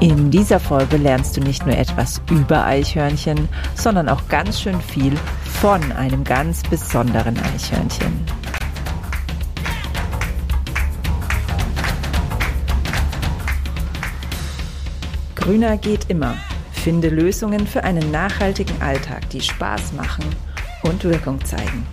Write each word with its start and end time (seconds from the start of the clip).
In 0.00 0.30
dieser 0.30 0.58
Folge 0.58 0.96
lernst 0.96 1.36
du 1.36 1.42
nicht 1.42 1.66
nur 1.66 1.76
etwas 1.76 2.22
über 2.30 2.64
Eichhörnchen, 2.64 3.50
sondern 3.74 4.08
auch 4.08 4.28
ganz 4.28 4.58
schön 4.58 4.80
viel 4.80 5.14
von 5.44 5.92
einem 5.92 6.24
ganz 6.24 6.62
besonderen 6.62 7.36
Eichhörnchen. 7.38 8.24
Grüner 15.34 15.76
geht 15.76 16.08
immer. 16.08 16.34
Finde 16.72 17.10
Lösungen 17.10 17.66
für 17.66 17.84
einen 17.84 18.10
nachhaltigen 18.10 18.80
Alltag, 18.80 19.28
die 19.28 19.42
Spaß 19.42 19.92
machen 19.92 20.24
und 20.82 21.04
Wirkung 21.04 21.44
zeigen. 21.44 21.86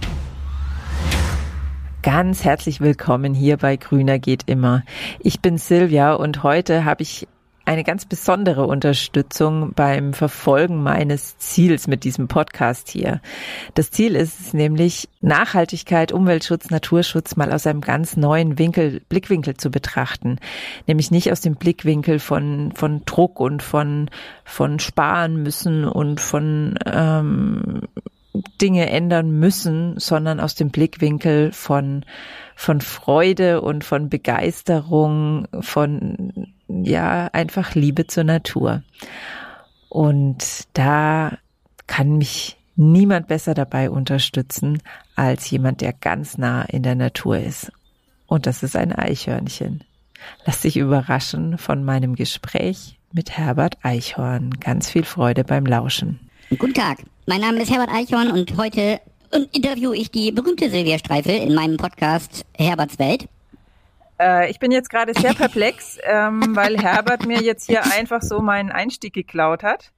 Ganz 2.04 2.46
herzlich 2.46 2.80
willkommen 2.80 3.34
hier 3.34 3.58
bei 3.58 3.76
Grüner 3.76 4.18
geht 4.18 4.44
immer. 4.46 4.84
Ich 5.20 5.42
bin 5.42 5.58
Silvia 5.58 6.14
und 6.14 6.44
heute 6.44 6.86
habe 6.86 7.04
ich 7.04 7.28
eine 7.68 7.84
ganz 7.84 8.06
besondere 8.06 8.66
Unterstützung 8.66 9.74
beim 9.74 10.14
Verfolgen 10.14 10.82
meines 10.82 11.38
Ziels 11.38 11.88
mit 11.88 12.06
diesem 12.06 12.30
Podcast 12.30 12.88
hier. 12.88 13.20
Das 13.74 13.92
Ziel 13.92 14.16
ist 14.16 14.40
es 14.40 14.54
nämlich, 14.54 15.10
Nachhaltigkeit, 15.20 16.14
Umweltschutz, 16.14 16.70
Naturschutz 16.70 17.36
mal 17.36 17.52
aus 17.52 17.68
einem 17.68 17.82
ganz 17.82 18.16
neuen 18.16 18.58
Winkel, 18.58 19.02
Blickwinkel 19.10 19.58
zu 19.58 19.70
betrachten. 19.70 20.40
Nämlich 20.88 21.12
nicht 21.12 21.30
aus 21.30 21.42
dem 21.42 21.56
Blickwinkel 21.56 22.20
von, 22.20 22.72
von 22.74 23.02
Druck 23.04 23.42
und 23.42 23.62
von, 23.62 24.10
von 24.46 24.80
sparen 24.80 25.44
müssen 25.44 25.84
und 25.84 26.22
von, 26.22 26.80
ähm, 26.86 27.82
Dinge 28.62 28.90
ändern 28.90 29.32
müssen, 29.32 30.00
sondern 30.00 30.40
aus 30.40 30.56
dem 30.56 30.70
Blickwinkel 30.70 31.52
von, 31.52 32.06
von 32.56 32.80
Freude 32.80 33.62
und 33.62 33.84
von 33.84 34.10
Begeisterung, 34.10 35.48
von 35.60 36.54
ja, 36.68 37.28
einfach 37.28 37.76
Liebe 37.76 38.08
zur 38.08 38.24
Natur. 38.24 38.84
Und 39.90 40.68
da 40.74 41.38
kann 41.88 42.18
mich 42.18 42.58
niemand 42.76 43.28
besser 43.28 43.54
dabei 43.54 43.90
unterstützen 43.90 44.82
als 45.16 45.50
jemand, 45.50 45.82
der 45.82 45.94
ganz 45.94 46.38
nah 46.38 46.64
in 46.64 46.84
der 46.84 46.96
Natur 46.96 47.40
ist. 47.40 47.72
Und 48.28 48.46
das 48.46 48.64
ist 48.64 48.76
ein 48.76 48.94
Eichhörnchen. 48.94 49.84
Lass 50.46 50.62
dich 50.62 50.78
überraschen 50.78 51.58
von 51.58 51.84
meinem 51.84 52.16
Gespräch 52.16 53.00
mit 53.14 53.38
Herbert 53.38 53.78
Eichhorn. 53.84 54.52
Ganz 54.60 54.90
viel 54.90 55.04
Freude 55.04 55.44
beim 55.44 55.66
Lauschen. 55.66 56.20
Guten 56.50 56.74
Tag, 56.74 57.00
mein 57.26 57.42
Name 57.42 57.62
ist 57.62 57.72
Herbert 57.72 57.94
Eichhorn 57.94 58.32
und 58.32 58.58
heute 58.58 59.00
interviewe 59.52 59.96
ich 59.96 60.12
die 60.12 60.32
berühmte 60.32 60.70
Silvia 60.70 60.98
Streifel 60.98 61.36
in 61.36 61.54
meinem 61.54 61.78
Podcast 61.78 62.46
Herberts 62.58 63.00
Welt. 63.00 63.28
Äh, 64.20 64.50
ich 64.50 64.60
bin 64.60 64.72
jetzt 64.72 64.90
gerade 64.90 65.14
sehr 65.14 65.34
perplex, 65.34 65.98
ähm, 66.04 66.56
weil 66.56 66.78
Herbert 66.78 67.26
mir 67.26 67.42
jetzt 67.42 67.66
hier 67.66 67.84
einfach 67.94 68.22
so 68.22 68.42
meinen 68.42 68.72
Einstieg 68.72 69.14
geklaut 69.14 69.64
hat. 69.64 69.92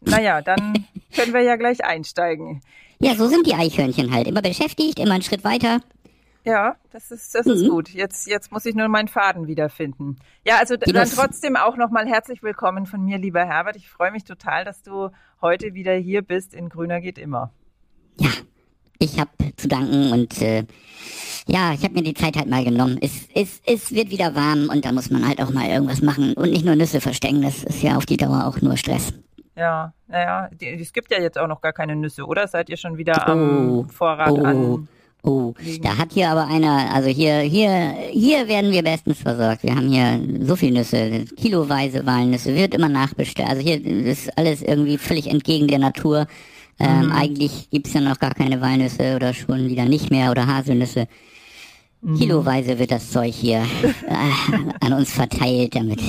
Naja, 0.00 0.42
dann 0.42 0.86
können 1.14 1.32
wir 1.32 1.42
ja 1.42 1.56
gleich 1.56 1.84
einsteigen. 1.84 2.60
Ja, 2.98 3.14
so 3.14 3.26
sind 3.28 3.46
die 3.46 3.54
Eichhörnchen 3.54 4.12
halt. 4.12 4.26
Immer 4.26 4.42
beschäftigt, 4.42 4.98
immer 4.98 5.14
einen 5.14 5.22
Schritt 5.22 5.44
weiter. 5.44 5.80
Ja, 6.44 6.76
das 6.90 7.10
ist, 7.10 7.34
das 7.34 7.46
ist 7.46 7.62
mhm. 7.62 7.68
gut. 7.68 7.88
Jetzt, 7.88 8.26
jetzt 8.26 8.52
muss 8.52 8.66
ich 8.66 8.74
nur 8.74 8.86
meinen 8.88 9.08
Faden 9.08 9.46
wiederfinden. 9.46 10.18
Ja, 10.44 10.58
also 10.58 10.76
die 10.76 10.92
dann 10.92 11.08
trotzdem 11.08 11.56
auch 11.56 11.78
nochmal 11.78 12.06
herzlich 12.06 12.42
willkommen 12.42 12.84
von 12.84 13.02
mir, 13.02 13.16
lieber 13.16 13.46
Herbert. 13.46 13.76
Ich 13.76 13.88
freue 13.88 14.10
mich 14.10 14.24
total, 14.24 14.64
dass 14.64 14.82
du 14.82 15.08
heute 15.40 15.72
wieder 15.72 15.94
hier 15.94 16.20
bist 16.20 16.52
in 16.52 16.68
Grüner 16.68 17.00
geht 17.00 17.18
immer. 17.18 17.52
Ja, 18.18 18.30
ich 18.98 19.18
habe 19.18 19.30
zu 19.56 19.68
danken 19.68 20.12
und 20.12 20.40
äh, 20.42 20.64
ja, 21.46 21.74
ich 21.74 21.84
habe 21.84 21.94
mir 21.94 22.02
die 22.02 22.14
Zeit 22.14 22.36
halt 22.36 22.48
mal 22.48 22.64
genommen. 22.64 22.98
Es, 23.00 23.28
es, 23.34 23.60
es 23.66 23.92
wird 23.94 24.10
wieder 24.10 24.34
warm 24.34 24.70
und 24.70 24.84
da 24.84 24.92
muss 24.92 25.10
man 25.10 25.26
halt 25.26 25.42
auch 25.42 25.50
mal 25.50 25.68
irgendwas 25.68 26.00
machen 26.00 26.32
und 26.34 26.50
nicht 26.50 26.64
nur 26.64 26.74
Nüsse 26.74 27.00
verstecken. 27.00 27.42
Das 27.42 27.64
ist 27.64 27.82
ja 27.82 27.96
auf 27.96 28.06
die 28.06 28.16
Dauer 28.16 28.46
auch 28.46 28.60
nur 28.62 28.76
Stress. 28.76 29.12
Ja, 29.56 29.92
naja, 30.08 30.48
es 30.58 30.92
gibt 30.92 31.12
ja 31.12 31.20
jetzt 31.20 31.38
auch 31.38 31.46
noch 31.46 31.60
gar 31.60 31.72
keine 31.72 31.94
Nüsse, 31.94 32.24
oder? 32.24 32.48
Seid 32.48 32.70
ihr 32.70 32.76
schon 32.76 32.96
wieder 32.96 33.28
am 33.28 33.78
oh, 33.78 33.86
Vorrat 33.92 34.30
oh, 34.30 34.42
an? 34.42 34.88
Oh, 35.22 35.54
da 35.80 35.96
hat 35.96 36.12
hier 36.12 36.28
aber 36.28 36.46
einer, 36.48 36.92
also 36.92 37.08
hier, 37.08 37.38
hier, 37.38 37.94
hier 38.10 38.46
werden 38.46 38.72
wir 38.72 38.82
bestens 38.82 39.22
versorgt. 39.22 39.62
Wir 39.62 39.74
haben 39.74 39.88
hier 39.88 40.20
so 40.44 40.54
viel 40.54 40.72
Nüsse, 40.72 41.24
kiloweise 41.36 42.04
Walnüsse, 42.04 42.54
wird 42.54 42.74
immer 42.74 42.90
nachbestellt. 42.90 43.48
Also 43.48 43.62
hier 43.62 43.82
ist 43.84 44.36
alles 44.36 44.60
irgendwie 44.60 44.98
völlig 44.98 45.28
entgegen 45.28 45.68
der 45.68 45.78
Natur. 45.78 46.26
Ähm, 46.78 47.06
mhm. 47.06 47.12
Eigentlich 47.12 47.70
gibt's 47.70 47.92
ja 47.94 48.00
noch 48.00 48.18
gar 48.18 48.34
keine 48.34 48.60
Walnüsse 48.60 49.16
oder 49.16 49.32
schon 49.32 49.68
wieder 49.68 49.84
nicht 49.84 50.10
mehr 50.10 50.30
oder 50.30 50.46
Haselnüsse. 50.46 51.06
Mhm. 52.00 52.18
Kiloweise 52.18 52.78
wird 52.78 52.90
das 52.90 53.10
Zeug 53.10 53.32
hier 53.32 53.62
äh, 54.06 54.84
an 54.84 54.92
uns 54.92 55.12
verteilt, 55.12 55.74
damit, 55.74 56.00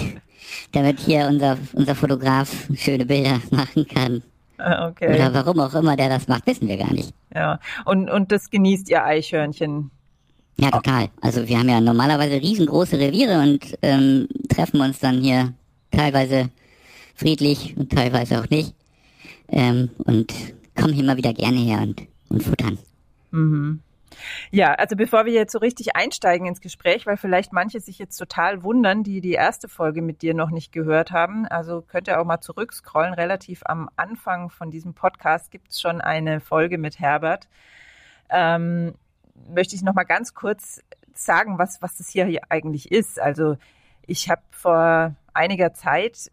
damit 0.71 0.99
hier 0.99 1.27
unser, 1.27 1.57
unser 1.73 1.95
Fotograf 1.95 2.67
schöne 2.75 3.05
Bilder 3.05 3.39
machen 3.51 3.87
kann. 3.87 4.23
Ah, 4.57 4.87
okay. 4.87 5.13
Oder 5.13 5.33
warum 5.33 5.59
auch 5.59 5.73
immer 5.73 5.95
der 5.95 6.09
das 6.09 6.27
macht, 6.27 6.47
wissen 6.47 6.67
wir 6.67 6.77
gar 6.77 6.93
nicht. 6.93 7.13
Ja, 7.33 7.59
und, 7.83 8.09
und 8.09 8.31
das 8.31 8.49
genießt 8.49 8.89
ihr 8.89 9.03
Eichhörnchen? 9.03 9.91
Ja, 10.57 10.71
total. 10.71 11.09
Also 11.21 11.47
wir 11.47 11.59
haben 11.59 11.67
ja 11.67 11.81
normalerweise 11.81 12.35
riesengroße 12.35 12.97
Reviere 12.97 13.41
und 13.41 13.77
ähm, 13.81 14.27
treffen 14.47 14.79
uns 14.79 14.99
dann 14.99 15.21
hier 15.21 15.53
teilweise 15.91 16.49
friedlich 17.13 17.75
und 17.77 17.91
teilweise 17.91 18.39
auch 18.39 18.49
nicht. 18.49 18.73
Ähm, 19.49 19.89
und 19.97 20.33
kommen 20.75 21.05
mal 21.05 21.17
wieder 21.17 21.33
gerne 21.33 21.57
her 21.57 21.81
und, 21.81 22.07
und 22.29 22.43
futtern. 22.43 22.77
Mhm. 23.31 23.81
Ja, 24.51 24.73
also 24.73 24.95
bevor 24.95 25.25
wir 25.25 25.33
jetzt 25.33 25.51
so 25.51 25.59
richtig 25.59 25.95
einsteigen 25.95 26.47
ins 26.47 26.61
Gespräch, 26.61 27.05
weil 27.05 27.17
vielleicht 27.17 27.53
manche 27.53 27.79
sich 27.79 27.99
jetzt 27.99 28.17
total 28.17 28.63
wundern, 28.63 29.03
die 29.03 29.21
die 29.21 29.33
erste 29.33 29.67
Folge 29.67 30.01
mit 30.01 30.21
dir 30.21 30.33
noch 30.33 30.51
nicht 30.51 30.71
gehört 30.71 31.11
haben, 31.11 31.45
also 31.45 31.81
könnt 31.81 32.07
ihr 32.07 32.19
auch 32.19 32.25
mal 32.25 32.41
zurückscrollen. 32.41 33.13
Relativ 33.13 33.63
am 33.65 33.89
Anfang 33.95 34.49
von 34.49 34.71
diesem 34.71 34.93
Podcast 34.93 35.51
gibt 35.51 35.71
es 35.71 35.81
schon 35.81 36.01
eine 36.01 36.39
Folge 36.39 36.77
mit 36.77 36.99
Herbert. 36.99 37.47
Ähm, 38.29 38.93
möchte 39.49 39.75
ich 39.75 39.81
noch 39.81 39.93
mal 39.93 40.03
ganz 40.03 40.33
kurz 40.33 40.81
sagen, 41.13 41.57
was, 41.57 41.81
was 41.81 41.97
das 41.97 42.09
hier 42.09 42.41
eigentlich 42.49 42.91
ist. 42.91 43.19
Also 43.19 43.57
ich 44.07 44.29
habe 44.29 44.41
vor 44.51 45.15
einiger 45.33 45.73
Zeit 45.73 46.31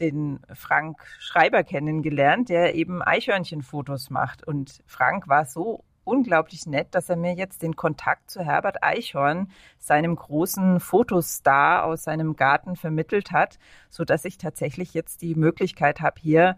den 0.00 0.40
Frank 0.54 0.98
Schreiber 1.18 1.62
kennengelernt, 1.62 2.48
der 2.48 2.74
eben 2.74 3.02
Eichhörnchenfotos 3.02 4.10
macht. 4.10 4.46
Und 4.46 4.82
Frank 4.86 5.28
war 5.28 5.44
so 5.44 5.84
unglaublich 6.04 6.66
nett, 6.66 6.88
dass 6.94 7.08
er 7.08 7.16
mir 7.16 7.34
jetzt 7.34 7.62
den 7.62 7.76
Kontakt 7.76 8.30
zu 8.30 8.42
Herbert 8.42 8.82
Eichhorn, 8.82 9.50
seinem 9.78 10.16
großen 10.16 10.80
Fotostar 10.80 11.84
aus 11.84 12.04
seinem 12.04 12.36
Garten 12.36 12.76
vermittelt 12.76 13.30
hat, 13.32 13.58
so 13.88 14.04
dass 14.04 14.24
ich 14.24 14.38
tatsächlich 14.38 14.94
jetzt 14.94 15.22
die 15.22 15.34
Möglichkeit 15.34 16.00
habe, 16.00 16.20
hier 16.20 16.56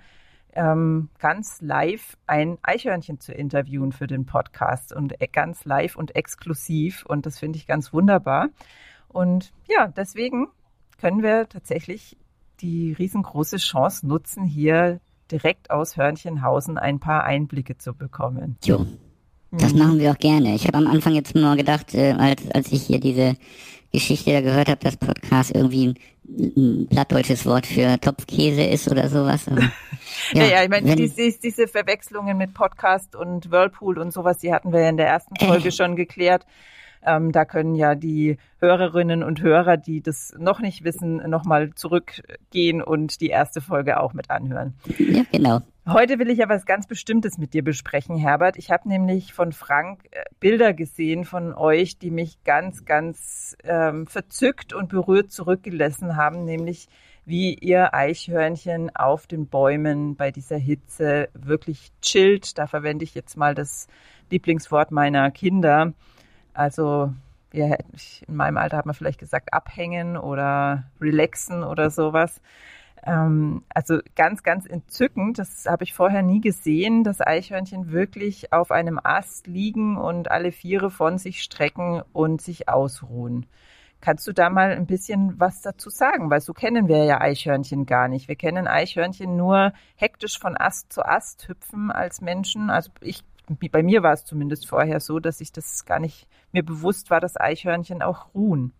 ähm, 0.54 1.08
ganz 1.18 1.60
live 1.60 2.16
ein 2.26 2.58
Eichhörnchen 2.62 3.20
zu 3.20 3.32
interviewen 3.32 3.92
für 3.92 4.06
den 4.06 4.26
Podcast 4.26 4.92
und 4.92 5.20
äh, 5.20 5.26
ganz 5.26 5.64
live 5.64 5.96
und 5.96 6.14
exklusiv. 6.14 7.04
Und 7.06 7.26
das 7.26 7.38
finde 7.38 7.58
ich 7.58 7.66
ganz 7.66 7.92
wunderbar. 7.92 8.48
Und 9.08 9.52
ja, 9.68 9.88
deswegen 9.88 10.48
können 10.98 11.22
wir 11.22 11.48
tatsächlich 11.48 12.16
die 12.62 12.92
riesengroße 12.92 13.56
Chance 13.58 14.06
nutzen, 14.06 14.44
hier 14.44 15.00
direkt 15.30 15.70
aus 15.70 15.96
Hörnchenhausen 15.96 16.78
ein 16.78 17.00
paar 17.00 17.24
Einblicke 17.24 17.76
zu 17.76 17.94
bekommen. 17.94 18.56
Jo, 18.64 18.86
das 19.50 19.72
mhm. 19.72 19.78
machen 19.78 19.98
wir 19.98 20.12
auch 20.12 20.18
gerne. 20.18 20.54
Ich 20.54 20.66
habe 20.66 20.78
am 20.78 20.86
Anfang 20.86 21.14
jetzt 21.14 21.34
nur 21.34 21.56
gedacht, 21.56 21.94
äh, 21.94 22.12
als, 22.12 22.50
als 22.50 22.72
ich 22.72 22.82
hier 22.84 23.00
diese 23.00 23.36
Geschichte 23.92 24.32
da 24.32 24.40
gehört 24.40 24.68
habe, 24.68 24.80
dass 24.82 24.96
Podcast 24.96 25.54
irgendwie 25.54 25.88
ein, 25.88 25.96
ein 26.56 26.86
plattdeutsches 26.88 27.44
Wort 27.44 27.66
für 27.66 28.00
Topfkäse 28.00 28.62
ist 28.62 28.90
oder 28.90 29.08
sowas. 29.08 29.46
Aber, 29.48 29.60
ja, 30.32 30.44
ja, 30.44 30.44
ja, 30.44 30.62
ich 30.62 30.70
meine, 30.70 30.96
diese, 30.96 31.38
diese 31.38 31.68
Verwechslungen 31.68 32.38
mit 32.38 32.54
Podcast 32.54 33.14
und 33.14 33.50
Whirlpool 33.50 33.98
und 33.98 34.12
sowas, 34.12 34.38
die 34.38 34.52
hatten 34.52 34.72
wir 34.72 34.80
ja 34.80 34.88
in 34.88 34.96
der 34.96 35.08
ersten 35.08 35.36
Folge 35.36 35.68
äh. 35.68 35.72
schon 35.72 35.96
geklärt. 35.96 36.46
Ähm, 37.04 37.32
da 37.32 37.44
können 37.44 37.74
ja 37.74 37.94
die 37.94 38.36
Hörerinnen 38.58 39.22
und 39.22 39.42
Hörer, 39.42 39.76
die 39.76 40.02
das 40.02 40.34
noch 40.38 40.60
nicht 40.60 40.84
wissen, 40.84 41.16
nochmal 41.28 41.70
zurückgehen 41.74 42.82
und 42.82 43.20
die 43.20 43.28
erste 43.28 43.60
Folge 43.60 44.00
auch 44.00 44.12
mit 44.12 44.30
anhören. 44.30 44.74
Ja, 44.98 45.22
genau. 45.30 45.60
Heute 45.84 46.20
will 46.20 46.30
ich 46.30 46.38
ja 46.38 46.48
was 46.48 46.64
ganz 46.64 46.86
Bestimmtes 46.86 47.38
mit 47.38 47.54
dir 47.54 47.64
besprechen, 47.64 48.16
Herbert. 48.16 48.56
Ich 48.56 48.70
habe 48.70 48.88
nämlich 48.88 49.32
von 49.32 49.50
Frank 49.50 50.04
äh, 50.12 50.22
Bilder 50.38 50.74
gesehen 50.74 51.24
von 51.24 51.52
euch, 51.52 51.98
die 51.98 52.12
mich 52.12 52.44
ganz, 52.44 52.84
ganz 52.84 53.56
ähm, 53.64 54.06
verzückt 54.06 54.72
und 54.72 54.90
berührt 54.90 55.32
zurückgelassen 55.32 56.16
haben, 56.16 56.44
nämlich 56.44 56.88
wie 57.24 57.54
ihr 57.54 57.94
Eichhörnchen 57.94 58.94
auf 58.94 59.26
den 59.26 59.48
Bäumen 59.48 60.14
bei 60.14 60.30
dieser 60.30 60.56
Hitze 60.56 61.28
wirklich 61.34 61.90
chillt. 62.00 62.58
Da 62.58 62.68
verwende 62.68 63.04
ich 63.04 63.16
jetzt 63.16 63.36
mal 63.36 63.56
das 63.56 63.88
Lieblingswort 64.30 64.92
meiner 64.92 65.32
Kinder. 65.32 65.94
Also 66.54 67.12
ja, 67.52 67.74
in 68.26 68.34
meinem 68.34 68.56
Alter 68.56 68.78
hat 68.78 68.86
man 68.86 68.94
vielleicht 68.94 69.18
gesagt 69.18 69.52
abhängen 69.52 70.16
oder 70.16 70.84
relaxen 71.00 71.64
oder 71.64 71.90
sowas. 71.90 72.40
Ähm, 73.04 73.64
also 73.74 73.98
ganz, 74.16 74.42
ganz 74.42 74.66
entzückend. 74.66 75.38
Das 75.38 75.66
habe 75.66 75.84
ich 75.84 75.92
vorher 75.92 76.22
nie 76.22 76.40
gesehen, 76.40 77.04
dass 77.04 77.20
Eichhörnchen 77.20 77.90
wirklich 77.92 78.52
auf 78.52 78.70
einem 78.70 78.98
Ast 79.02 79.46
liegen 79.46 79.96
und 79.96 80.30
alle 80.30 80.52
Viere 80.52 80.90
von 80.90 81.18
sich 81.18 81.42
strecken 81.42 82.02
und 82.12 82.40
sich 82.40 82.68
ausruhen. 82.68 83.46
Kannst 84.00 84.26
du 84.26 84.32
da 84.32 84.50
mal 84.50 84.72
ein 84.72 84.86
bisschen 84.86 85.38
was 85.38 85.62
dazu 85.62 85.88
sagen? 85.88 86.30
Weil 86.30 86.40
so 86.40 86.52
kennen 86.52 86.88
wir 86.88 87.04
ja 87.04 87.20
Eichhörnchen 87.20 87.86
gar 87.86 88.08
nicht. 88.08 88.28
Wir 88.28 88.36
kennen 88.36 88.66
Eichhörnchen 88.66 89.36
nur 89.36 89.72
hektisch 89.96 90.38
von 90.38 90.56
Ast 90.56 90.92
zu 90.92 91.04
Ast 91.04 91.48
hüpfen 91.48 91.92
als 91.92 92.20
Menschen. 92.20 92.70
Also 92.70 92.90
ich, 93.00 93.22
bei 93.70 93.82
mir 93.82 94.02
war 94.02 94.12
es 94.12 94.24
zumindest 94.24 94.68
vorher 94.68 94.98
so, 94.98 95.20
dass 95.20 95.40
ich 95.40 95.52
das 95.52 95.84
gar 95.84 96.00
nicht 96.00 96.26
mir 96.52 96.62
bewusst 96.62 97.10
war, 97.10 97.20
dass 97.20 97.40
Eichhörnchen 97.40 98.02
auch 98.02 98.26
ruhen. 98.34 98.72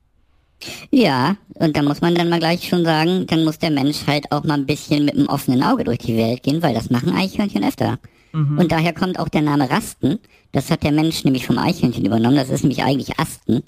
Ja, 0.90 1.36
und 1.54 1.76
da 1.76 1.82
muss 1.82 2.00
man 2.00 2.14
dann 2.14 2.28
mal 2.28 2.38
gleich 2.38 2.68
schon 2.68 2.84
sagen, 2.84 3.26
dann 3.26 3.44
muss 3.44 3.58
der 3.58 3.70
Mensch 3.70 4.06
halt 4.06 4.30
auch 4.30 4.44
mal 4.44 4.54
ein 4.54 4.66
bisschen 4.66 5.04
mit 5.06 5.16
einem 5.16 5.26
offenen 5.26 5.62
Auge 5.62 5.84
durch 5.84 5.98
die 5.98 6.16
Welt 6.16 6.42
gehen, 6.42 6.62
weil 6.62 6.74
das 6.74 6.90
machen 6.90 7.14
Eichhörnchen 7.14 7.64
öfter. 7.64 7.98
Mhm. 8.32 8.58
Und 8.58 8.72
daher 8.72 8.92
kommt 8.92 9.18
auch 9.18 9.28
der 9.28 9.42
Name 9.42 9.68
Rasten. 9.68 10.18
Das 10.52 10.70
hat 10.70 10.82
der 10.82 10.92
Mensch 10.92 11.24
nämlich 11.24 11.46
vom 11.46 11.58
Eichhörnchen 11.58 12.04
übernommen. 12.04 12.36
Das 12.36 12.50
ist 12.50 12.62
nämlich 12.62 12.82
eigentlich 12.82 13.18
Asten. 13.18 13.62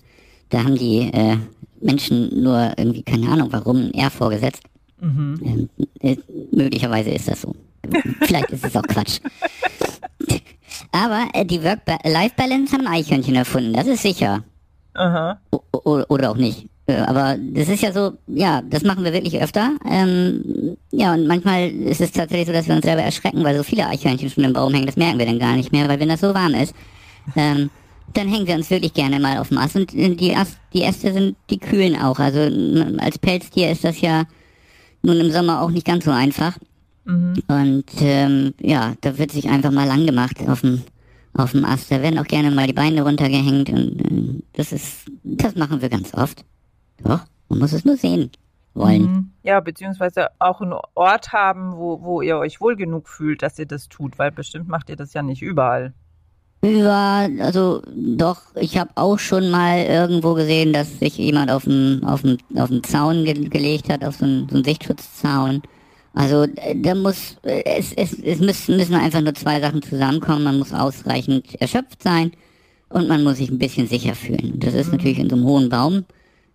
Da 0.51 0.63
haben 0.63 0.77
die 0.77 1.11
äh, 1.13 1.37
Menschen 1.81 2.43
nur 2.43 2.73
irgendwie, 2.77 3.03
keine 3.03 3.29
Ahnung 3.29 3.49
warum, 3.51 3.91
R 3.93 4.11
vorgesetzt. 4.11 4.63
Mhm. 5.01 5.41
Ähm, 5.45 5.89
äh, 6.01 6.17
möglicherweise 6.53 7.11
ist 7.11 7.29
das 7.29 7.43
so. 7.43 7.55
Vielleicht 8.23 8.51
ist 8.51 8.65
es 8.65 8.77
auch 8.77 8.83
Quatsch. 8.83 9.21
Aber 10.93 11.29
äh, 11.33 11.45
die 11.45 11.63
Work-Life-Balance 11.63 12.73
haben 12.73 12.87
Eichhörnchen 12.87 13.35
erfunden, 13.35 13.73
das 13.73 13.87
ist 13.87 14.03
sicher. 14.03 14.45
Aha. 14.95 15.39
O 15.51 15.61
oder 16.09 16.31
auch 16.31 16.37
nicht. 16.37 16.69
Äh, 16.87 16.97
aber 16.97 17.37
das 17.39 17.69
ist 17.69 17.83
ja 17.83 17.93
so, 17.93 18.13
ja, 18.27 18.63
das 18.63 18.83
machen 18.85 19.05
wir 19.05 19.13
wirklich 19.13 19.41
öfter. 19.41 19.73
Ähm, 19.91 20.77
ja, 20.93 21.15
und 21.15 21.27
manchmal 21.27 21.71
ist 21.71 22.01
es 22.01 22.13
tatsächlich 22.13 22.47
so, 22.47 22.53
dass 22.53 22.69
wir 22.69 22.75
uns 22.75 22.85
selber 22.85 23.03
erschrecken, 23.03 23.43
weil 23.43 23.57
so 23.57 23.63
viele 23.63 23.87
Eichhörnchen 23.87 24.31
schon 24.31 24.45
im 24.45 24.53
Baum 24.53 24.73
hängen. 24.73 24.87
Das 24.87 24.97
merken 24.97 25.19
wir 25.19 25.27
dann 25.27 25.39
gar 25.39 25.57
nicht 25.57 25.73
mehr, 25.73 25.89
weil 25.89 26.01
wenn 26.01 26.09
das 26.09 26.21
so 26.21 26.35
warm 26.35 26.55
ist, 26.55 26.75
ähm, 27.37 27.71
dann 28.13 28.29
hängen 28.29 28.47
wir 28.47 28.55
uns 28.55 28.71
wirklich 28.71 28.95
gerne 28.95 29.19
mal 29.19 29.39
auf 29.39 29.49
dem 29.49 29.59
Ast. 29.59 29.77
Und 29.77 29.93
die, 29.93 30.37
Ast, 30.37 30.59
die 30.73 30.83
Äste 30.83 31.13
sind, 31.13 31.37
die 31.51 31.59
kühlen 31.59 32.01
auch. 32.01 32.19
Also 32.19 32.41
als 32.99 33.19
Pelztier 33.19 33.71
ist 33.71 33.85
das 33.85 34.01
ja 34.01 34.25
nun 35.03 35.19
im 35.19 35.33
Sommer 35.33 35.63
auch 35.63 35.71
nicht 35.71 35.87
ganz 35.87 36.05
so 36.05 36.11
einfach. 36.11 36.57
Mhm. 37.05 37.43
Und 37.49 37.85
ähm, 38.01 38.55
ja, 38.61 38.95
da 39.01 39.19
wird 39.19 39.33
sich 39.33 39.49
einfach 39.49 39.71
mal 39.71 39.87
lang 39.87 40.07
gemacht 40.07 40.37
auf 40.47 40.63
dem 40.63 40.83
auf 41.37 41.53
dem 41.53 41.65
Ast. 41.65 41.91
Da 41.91 42.01
werden 42.01 42.19
auch 42.19 42.27
gerne 42.27 42.51
mal 42.51 42.67
die 42.67 42.73
Beine 42.73 43.03
runtergehängt 43.03 43.69
und 43.71 44.01
äh, 44.01 44.43
das 44.53 44.73
ist, 44.73 45.11
das 45.25 45.57
machen 45.57 45.83
wir 45.83 45.89
ganz 45.89 46.15
oft. 46.15 46.45
Doch, 47.03 47.21
man 47.49 47.59
muss 47.59 47.73
es 47.73 47.85
nur 47.85 47.97
sehen 47.97 48.31
wollen. 48.75 49.03
Mhm. 49.03 49.31
Ja, 49.43 49.61
beziehungsweise 49.61 50.29
auch 50.39 50.61
einen 50.61 50.75
Ort 50.95 51.33
haben, 51.33 51.77
wo, 51.77 52.03
wo 52.03 52.23
ihr 52.23 52.39
euch 52.39 52.61
wohl 52.61 52.77
genug 52.77 53.09
fühlt, 53.09 53.43
dass 53.43 53.59
ihr 53.59 53.67
das 53.67 53.89
tut, 53.89 54.19
weil 54.19 54.31
bestimmt 54.31 54.69
macht 54.69 54.89
ihr 54.89 54.97
das 54.97 55.13
ja 55.13 55.23
nicht 55.23 55.43
überall. 55.43 55.93
Ja, 56.65 57.29
also 57.41 57.83
doch, 57.95 58.41
ich 58.55 58.79
habe 58.79 58.91
auch 58.95 59.19
schon 59.19 59.51
mal 59.51 59.81
irgendwo 59.81 60.33
gesehen, 60.33 60.73
dass 60.73 60.99
sich 60.99 61.19
jemand 61.19 61.51
auf 61.51 61.65
dem 61.65 62.03
auf 62.07 62.23
dem 62.23 62.39
auf 62.57 62.71
dem 62.71 62.83
Zaun 62.83 63.25
ge 63.25 63.35
gelegt 63.49 63.91
hat, 63.91 64.03
auf 64.03 64.17
so 64.17 64.25
einen, 64.25 64.49
so 64.49 64.55
einen 64.55 64.65
Sichtschutzzaun. 64.65 65.63
Also 66.15 66.45
äh, 66.45 66.77
da 66.77 66.95
muss 66.95 67.37
es 67.43 67.93
es, 67.93 68.15
es 68.23 68.39
müssen, 68.39 68.77
müssen 68.77 68.95
einfach 68.95 69.21
nur 69.21 69.35
zwei 69.35 69.61
Sachen 69.61 69.83
zusammenkommen. 69.83 70.45
Man 70.45 70.59
muss 70.59 70.73
ausreichend 70.73 71.61
erschöpft 71.61 72.03
sein 72.03 72.33
und 72.89 73.09
man 73.09 73.25
muss 73.25 73.39
sich 73.39 73.51
ein 73.51 73.59
bisschen 73.59 73.89
sicher 73.89 74.15
fühlen. 74.15 74.61
Das 74.61 74.75
ist 74.75 74.87
mhm. 74.87 74.93
natürlich 74.93 75.19
in 75.19 75.29
so 75.29 75.37
einem 75.37 75.45
hohen 75.45 75.69
Baum 75.69 76.05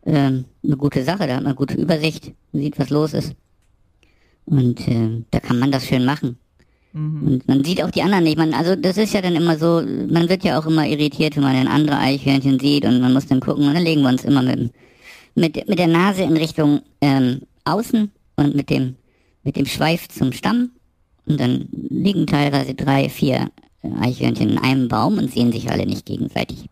ähm, 0.06 0.46
eine 0.64 0.78
gute 0.78 1.04
Sache. 1.04 1.28
Da 1.28 1.36
hat 1.36 1.44
man 1.44 1.56
gute 1.56 1.76
Übersicht, 1.76 2.34
sieht, 2.54 2.80
was 2.80 2.90
los 2.90 3.14
ist. 3.14 3.36
Und 4.46 4.88
äh, 4.88 5.24
da 5.32 5.40
kann 5.40 5.60
man 5.60 5.72
das 5.72 5.86
schön 5.86 6.06
machen. 6.06 6.38
Mhm. 6.94 7.28
Und 7.28 7.48
man 7.48 7.64
sieht 7.64 7.84
auch 7.84 7.92
die 7.92 8.02
anderen 8.02 8.24
nicht. 8.24 8.38
Man, 8.38 8.54
also 8.54 8.76
das 8.76 8.98
ist 8.98 9.14
ja 9.14 9.22
dann 9.22 9.36
immer 9.36 9.58
so, 9.58 9.84
man 10.10 10.30
wird 10.30 10.44
ja 10.44 10.60
auch 10.60 10.66
immer 10.66 10.88
irritiert, 10.88 11.36
wenn 11.36 11.44
man 11.44 11.56
ein 11.56 11.68
andere 11.68 11.98
Eichhörnchen 11.98 12.60
sieht 12.60 12.86
und 12.86 13.02
man 13.02 13.14
muss 13.14 13.28
dann 13.28 13.42
gucken 13.42 13.68
und 13.68 13.74
dann 13.74 13.84
legen 13.84 14.02
wir 14.02 14.10
uns 14.10 14.24
immer 14.24 14.42
mit, 14.42 14.72
mit, 15.36 15.68
mit 15.68 15.80
der 15.80 15.88
Nase 15.88 16.24
in 16.24 16.38
Richtung 16.38 16.82
ähm, 17.02 17.42
außen 17.66 18.10
und 18.38 18.56
mit 18.56 18.70
dem, 18.70 18.96
mit 19.44 19.56
dem 19.56 19.66
Schweif 19.66 20.08
zum 20.10 20.32
Stamm 20.32 20.72
und 21.26 21.40
dann 21.40 21.68
liegen 21.72 22.28
teilweise 22.28 22.74
drei, 22.74 23.10
vier 23.10 23.52
Eichhörnchen 23.84 24.50
in 24.50 24.58
einem 24.58 24.88
Baum 24.88 25.18
und 25.18 25.32
sehen 25.32 25.52
sich 25.52 25.72
alle 25.72 25.86
nicht 25.86 26.06
gegenseitig. 26.06 26.70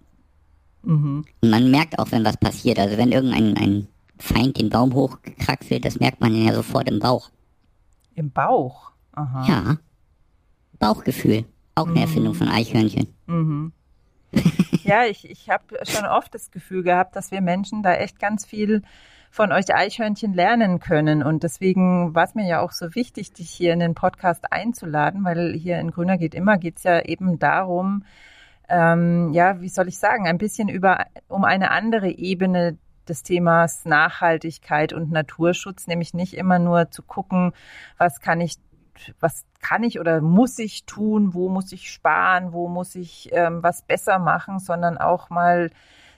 Mhm. 0.83 1.25
Und 1.41 1.49
man 1.49 1.71
merkt 1.71 1.99
auch, 1.99 2.11
wenn 2.11 2.25
was 2.25 2.37
passiert. 2.37 2.79
Also 2.79 2.97
wenn 2.97 3.11
irgendein 3.11 3.57
ein 3.57 3.87
Feind 4.19 4.57
den 4.57 4.69
Baum 4.69 4.93
hochkraxelt, 4.93 5.85
das 5.85 5.99
merkt 5.99 6.21
man 6.21 6.35
ja 6.35 6.53
sofort 6.53 6.89
im 6.89 6.99
Bauch. 6.99 7.29
Im 8.15 8.31
Bauch? 8.31 8.91
Aha. 9.13 9.45
Ja. 9.47 9.77
Bauchgefühl. 10.79 11.45
Auch 11.75 11.85
eine 11.85 11.95
mhm. 11.95 12.01
Erfindung 12.01 12.33
von 12.33 12.47
Eichhörnchen. 12.47 13.07
Mhm. 13.27 13.71
ja, 14.83 15.05
ich, 15.05 15.29
ich 15.29 15.49
habe 15.49 15.63
schon 15.83 16.05
oft 16.05 16.33
das 16.33 16.51
Gefühl 16.51 16.83
gehabt, 16.83 17.15
dass 17.15 17.31
wir 17.31 17.41
Menschen 17.41 17.83
da 17.83 17.93
echt 17.93 18.19
ganz 18.19 18.45
viel 18.45 18.81
von 19.37 19.51
euch 19.51 19.73
Eichhörnchen 19.73 20.33
lernen 20.33 20.79
können. 20.79 21.21
Und 21.21 21.43
deswegen 21.43 22.15
war 22.15 22.23
es 22.23 22.33
mir 22.33 22.47
ja 22.47 22.59
auch 22.59 22.71
so 22.71 22.95
wichtig, 22.95 23.33
dich 23.33 23.51
hier 23.51 23.71
in 23.71 23.79
den 23.79 23.93
Podcast 23.93 24.51
einzuladen, 24.51 25.23
weil 25.23 25.53
hier 25.53 25.79
in 25.79 25.91
Grüner 25.91 26.17
geht 26.17 26.33
immer 26.33 26.57
geht 26.57 26.77
es 26.77 26.83
ja 26.83 27.01
eben 27.01 27.37
darum, 27.37 28.03
ähm, 28.67 29.31
ja, 29.33 29.61
wie 29.61 29.69
soll 29.69 29.87
ich 29.87 29.99
sagen, 29.99 30.27
ein 30.27 30.39
bisschen 30.39 30.69
über 30.69 31.05
um 31.27 31.45
eine 31.45 31.69
andere 31.69 32.09
Ebene 32.09 32.79
des 33.07 33.21
Themas 33.21 33.85
Nachhaltigkeit 33.85 34.91
und 34.91 35.11
Naturschutz, 35.11 35.85
nämlich 35.85 36.15
nicht 36.15 36.33
immer 36.35 36.57
nur 36.57 36.89
zu 36.89 37.03
gucken, 37.03 37.53
was 37.99 38.19
kann 38.19 38.41
ich, 38.41 38.55
was 39.19 39.45
kann 39.61 39.83
ich 39.83 39.99
oder 39.99 40.19
muss 40.19 40.57
ich 40.57 40.85
tun, 40.85 41.35
wo 41.35 41.47
muss 41.47 41.71
ich 41.71 41.91
sparen, 41.91 42.53
wo 42.53 42.67
muss 42.67 42.95
ich 42.95 43.29
ähm, 43.33 43.61
was 43.61 43.83
besser 43.83 44.17
machen, 44.17 44.57
sondern 44.57 44.97
auch 44.97 45.29
mal 45.29 45.69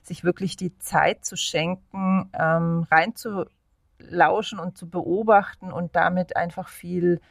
sich 0.10 0.26
wirklich 0.26 0.58
die 0.58 0.78
Zeit 0.80 1.24
zu 1.24 1.38
schenken, 1.38 2.30
ähm, 2.38 2.86
reinzulauschen 2.92 4.60
und 4.60 4.78
zu 4.78 4.90
beobachten 4.90 5.72
und 5.72 5.96
damit 5.96 6.36
einfach 6.36 6.68
viel 6.68 7.22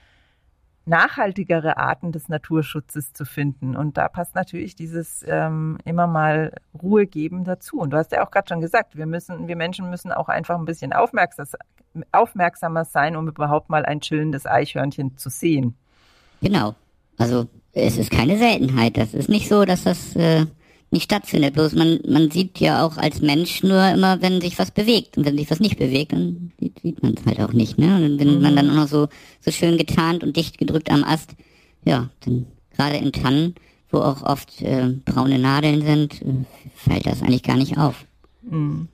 nachhaltigere 0.89 1.77
Arten 1.77 2.13
des 2.13 2.29
Naturschutzes 2.29 3.13
zu 3.13 3.25
finden. 3.27 3.77
Und 3.77 3.99
da 3.99 4.09
passt 4.09 4.35
natürlich 4.35 4.75
dieses 4.75 5.23
ähm, 5.29 5.79
immer 5.85 6.07
mal 6.07 6.53
Ruhe 6.83 7.07
geben 7.07 7.45
dazu. 7.45 7.79
Und 7.79 7.91
du 7.91 7.99
hast 7.99 8.11
ja 8.13 8.27
auch 8.27 8.31
gerade 8.31 8.49
schon 8.49 8.61
gesagt, 8.61 8.97
wir 8.97 9.07
müssen, 9.07 9.47
wir 9.47 9.57
Menschen 9.57 9.91
müssen 9.91 10.11
auch 10.11 10.29
einfach 10.29 10.59
ein 10.59 10.65
bisschen 10.65 10.93
aufmerksam, 10.93 11.47
aufmerksamer 12.11 12.87
sein, 12.87 13.17
um 13.17 13.29
überhaupt 13.29 13.69
mal 13.69 13.85
ein 13.85 14.01
chillendes 14.01 14.47
Eichhörnchen 14.47 15.19
zu 15.19 15.29
sehen. 15.29 15.77
Genau. 16.41 16.75
Also 17.19 17.47
es 17.73 17.99
ist 17.99 18.11
keine 18.11 18.39
Seltenheit. 18.39 18.97
Das 18.97 19.13
ist 19.13 19.29
nicht 19.29 19.49
so, 19.49 19.65
dass 19.65 19.85
das 19.85 20.17
äh, 20.17 20.47
nicht 20.91 21.05
stattfindet. 21.05 21.55
Bloß 21.55 21.75
man, 21.75 22.01
man 22.07 22.31
sieht 22.31 22.61
ja 22.61 22.85
auch 22.85 22.97
als 22.97 23.21
Mensch 23.21 23.63
nur 23.63 23.89
immer, 23.89 24.23
wenn 24.23 24.41
sich 24.41 24.59
was 24.59 24.71
bewegt. 24.71 25.17
Und 25.17 25.27
wenn 25.27 25.37
sich 25.37 25.51
was 25.51 25.61
nicht 25.61 25.79
bewegt, 25.79 26.13
dann 26.13 26.53
sieht, 26.59 26.81
sieht 26.81 27.03
man 27.03 27.15
es 27.15 27.27
halt 27.27 27.41
auch 27.41 27.53
nicht. 27.53 27.79
Ne? 27.79 27.97
Und 27.97 28.19
wenn 28.19 28.37
mhm. 28.37 28.43
man 28.43 28.57
dann 28.57 28.71
auch 28.71 28.75
noch 28.75 28.89
so, 28.89 29.09
so 29.41 29.51
schön 29.51 29.77
getarnt 29.79 30.23
und 30.23 30.37
dicht 30.37 30.59
gedrückt 30.59 30.91
am 30.91 31.05
Ast, 31.05 31.35
ja, 31.85 32.11
dann 32.25 32.47
gerade 32.75 32.97
in 32.97 33.13
Tannen, 33.13 33.55
wo 33.91 33.99
auch 33.99 34.23
oft 34.23 34.63
äh, 34.63 34.89
braune 35.05 35.39
Nadeln 35.39 35.83
sind, 35.83 36.23
äh, 36.23 36.45
fällt 36.75 37.07
das 37.07 37.23
eigentlich 37.23 37.43
gar 37.43 37.57
nicht 37.57 37.79
auf. 37.79 38.05
Mhm. 38.43 38.89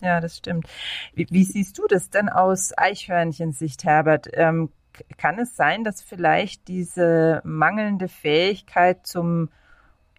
Ja, 0.00 0.20
das 0.20 0.36
stimmt. 0.36 0.66
Wie, 1.14 1.26
wie, 1.30 1.44
siehst 1.44 1.76
du 1.78 1.86
das 1.88 2.10
denn 2.10 2.28
aus 2.28 2.72
Eichhörnchensicht, 2.76 3.82
Herbert? 3.84 4.28
Ähm, 4.32 4.70
kann 5.16 5.38
es 5.38 5.56
sein, 5.56 5.84
dass 5.84 6.02
vielleicht 6.02 6.68
diese 6.68 7.40
mangelnde 7.44 8.08
Fähigkeit 8.08 9.06
zum 9.06 9.48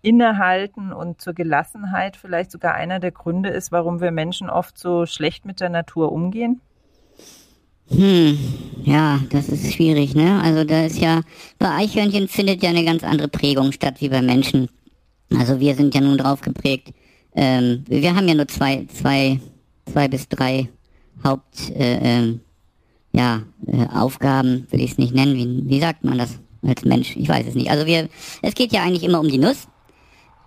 Innehalten 0.02 0.94
und 0.94 1.22
zur 1.22 1.34
Gelassenheit 1.34 2.16
vielleicht 2.16 2.52
sogar 2.52 2.74
einer 2.74 3.00
der 3.00 3.12
Gründe 3.12 3.50
ist, 3.50 3.72
warum 3.72 4.00
wir 4.00 4.12
Menschen 4.12 4.50
oft 4.50 4.78
so 4.78 5.06
schlecht 5.06 5.46
mit 5.46 5.60
der 5.60 5.70
Natur 5.70 6.12
umgehen? 6.12 6.62
Hm, 7.90 8.38
ja, 8.84 9.20
das 9.32 9.50
ist 9.50 9.74
schwierig, 9.74 10.14
ne? 10.14 10.42
Also 10.44 10.64
da 10.64 10.86
ist 10.86 11.00
ja, 11.00 11.22
bei 11.58 11.70
Eichhörnchen 11.70 12.28
findet 12.28 12.62
ja 12.62 12.70
eine 12.70 12.86
ganz 12.86 13.04
andere 13.04 13.28
Prägung 13.28 13.72
statt 13.72 13.96
wie 14.00 14.10
bei 14.10 14.22
Menschen. 14.22 14.70
Also 15.38 15.60
wir 15.60 15.76
sind 15.76 15.96
ja 15.96 16.02
nun 16.02 16.18
drauf 16.18 16.42
geprägt. 16.42 16.94
Ähm, 17.36 17.84
wir 17.88 18.16
haben 18.16 18.28
ja 18.28 18.36
nur 18.36 18.48
zwei, 18.48 18.86
zwei, 18.94 19.40
zwei 19.92 20.08
bis 20.08 20.28
drei 20.28 20.70
Haupt, 21.24 21.72
äh, 21.72 22.20
äh, 22.22 22.40
ja, 23.12 23.42
äh, 23.66 23.88
Aufgaben, 23.94 24.68
will 24.70 24.82
ich 24.82 24.92
es 24.92 24.98
nicht 24.98 25.14
nennen. 25.14 25.36
Wie, 25.36 25.70
wie 25.70 25.80
sagt 25.80 26.04
man 26.04 26.18
das 26.18 26.40
als 26.66 26.86
Mensch? 26.86 27.16
Ich 27.16 27.28
weiß 27.28 27.48
es 27.48 27.56
nicht. 27.56 27.72
Also 27.72 27.86
wir, 27.86 28.08
es 28.42 28.54
geht 28.54 28.72
ja 28.72 28.84
eigentlich 28.84 29.04
immer 29.04 29.20
um 29.20 29.28
die 29.28 29.38
Nuss. 29.38 29.68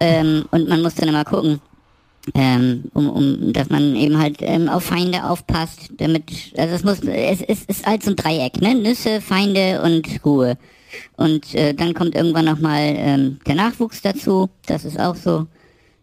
Ähm, 0.02 0.44
und 0.50 0.68
man 0.68 0.82
muss 0.82 0.97
dann 0.97 1.09
immer 1.09 1.25
gucken, 1.25 1.61
ähm, 2.35 2.85
um, 2.92 3.09
um, 3.09 3.52
dass 3.52 3.71
man 3.71 3.94
eben 3.94 4.18
halt 4.18 4.38
ähm, 4.40 4.68
auf 4.68 4.85
Feinde 4.85 5.25
aufpasst, 5.25 5.90
damit, 5.97 6.52
also 6.56 6.75
es 6.75 6.85
muss, 6.85 7.00
es, 7.00 7.40
es 7.42 7.64
ist 7.64 7.87
halt 7.87 8.02
so 8.02 8.11
ein 8.11 8.16
Dreieck, 8.16 8.61
ne? 8.61 8.75
Nüsse, 8.75 9.21
Feinde 9.21 9.80
und 9.82 10.06
Ruhe. 10.25 10.56
Und 11.16 11.54
äh, 11.54 11.73
dann 11.73 11.94
kommt 11.94 12.14
irgendwann 12.14 12.44
nochmal 12.44 12.94
ähm, 12.97 13.38
der 13.47 13.54
Nachwuchs 13.54 14.02
dazu. 14.02 14.50
Das 14.66 14.85
ist 14.85 14.99
auch 14.99 15.14
so 15.14 15.47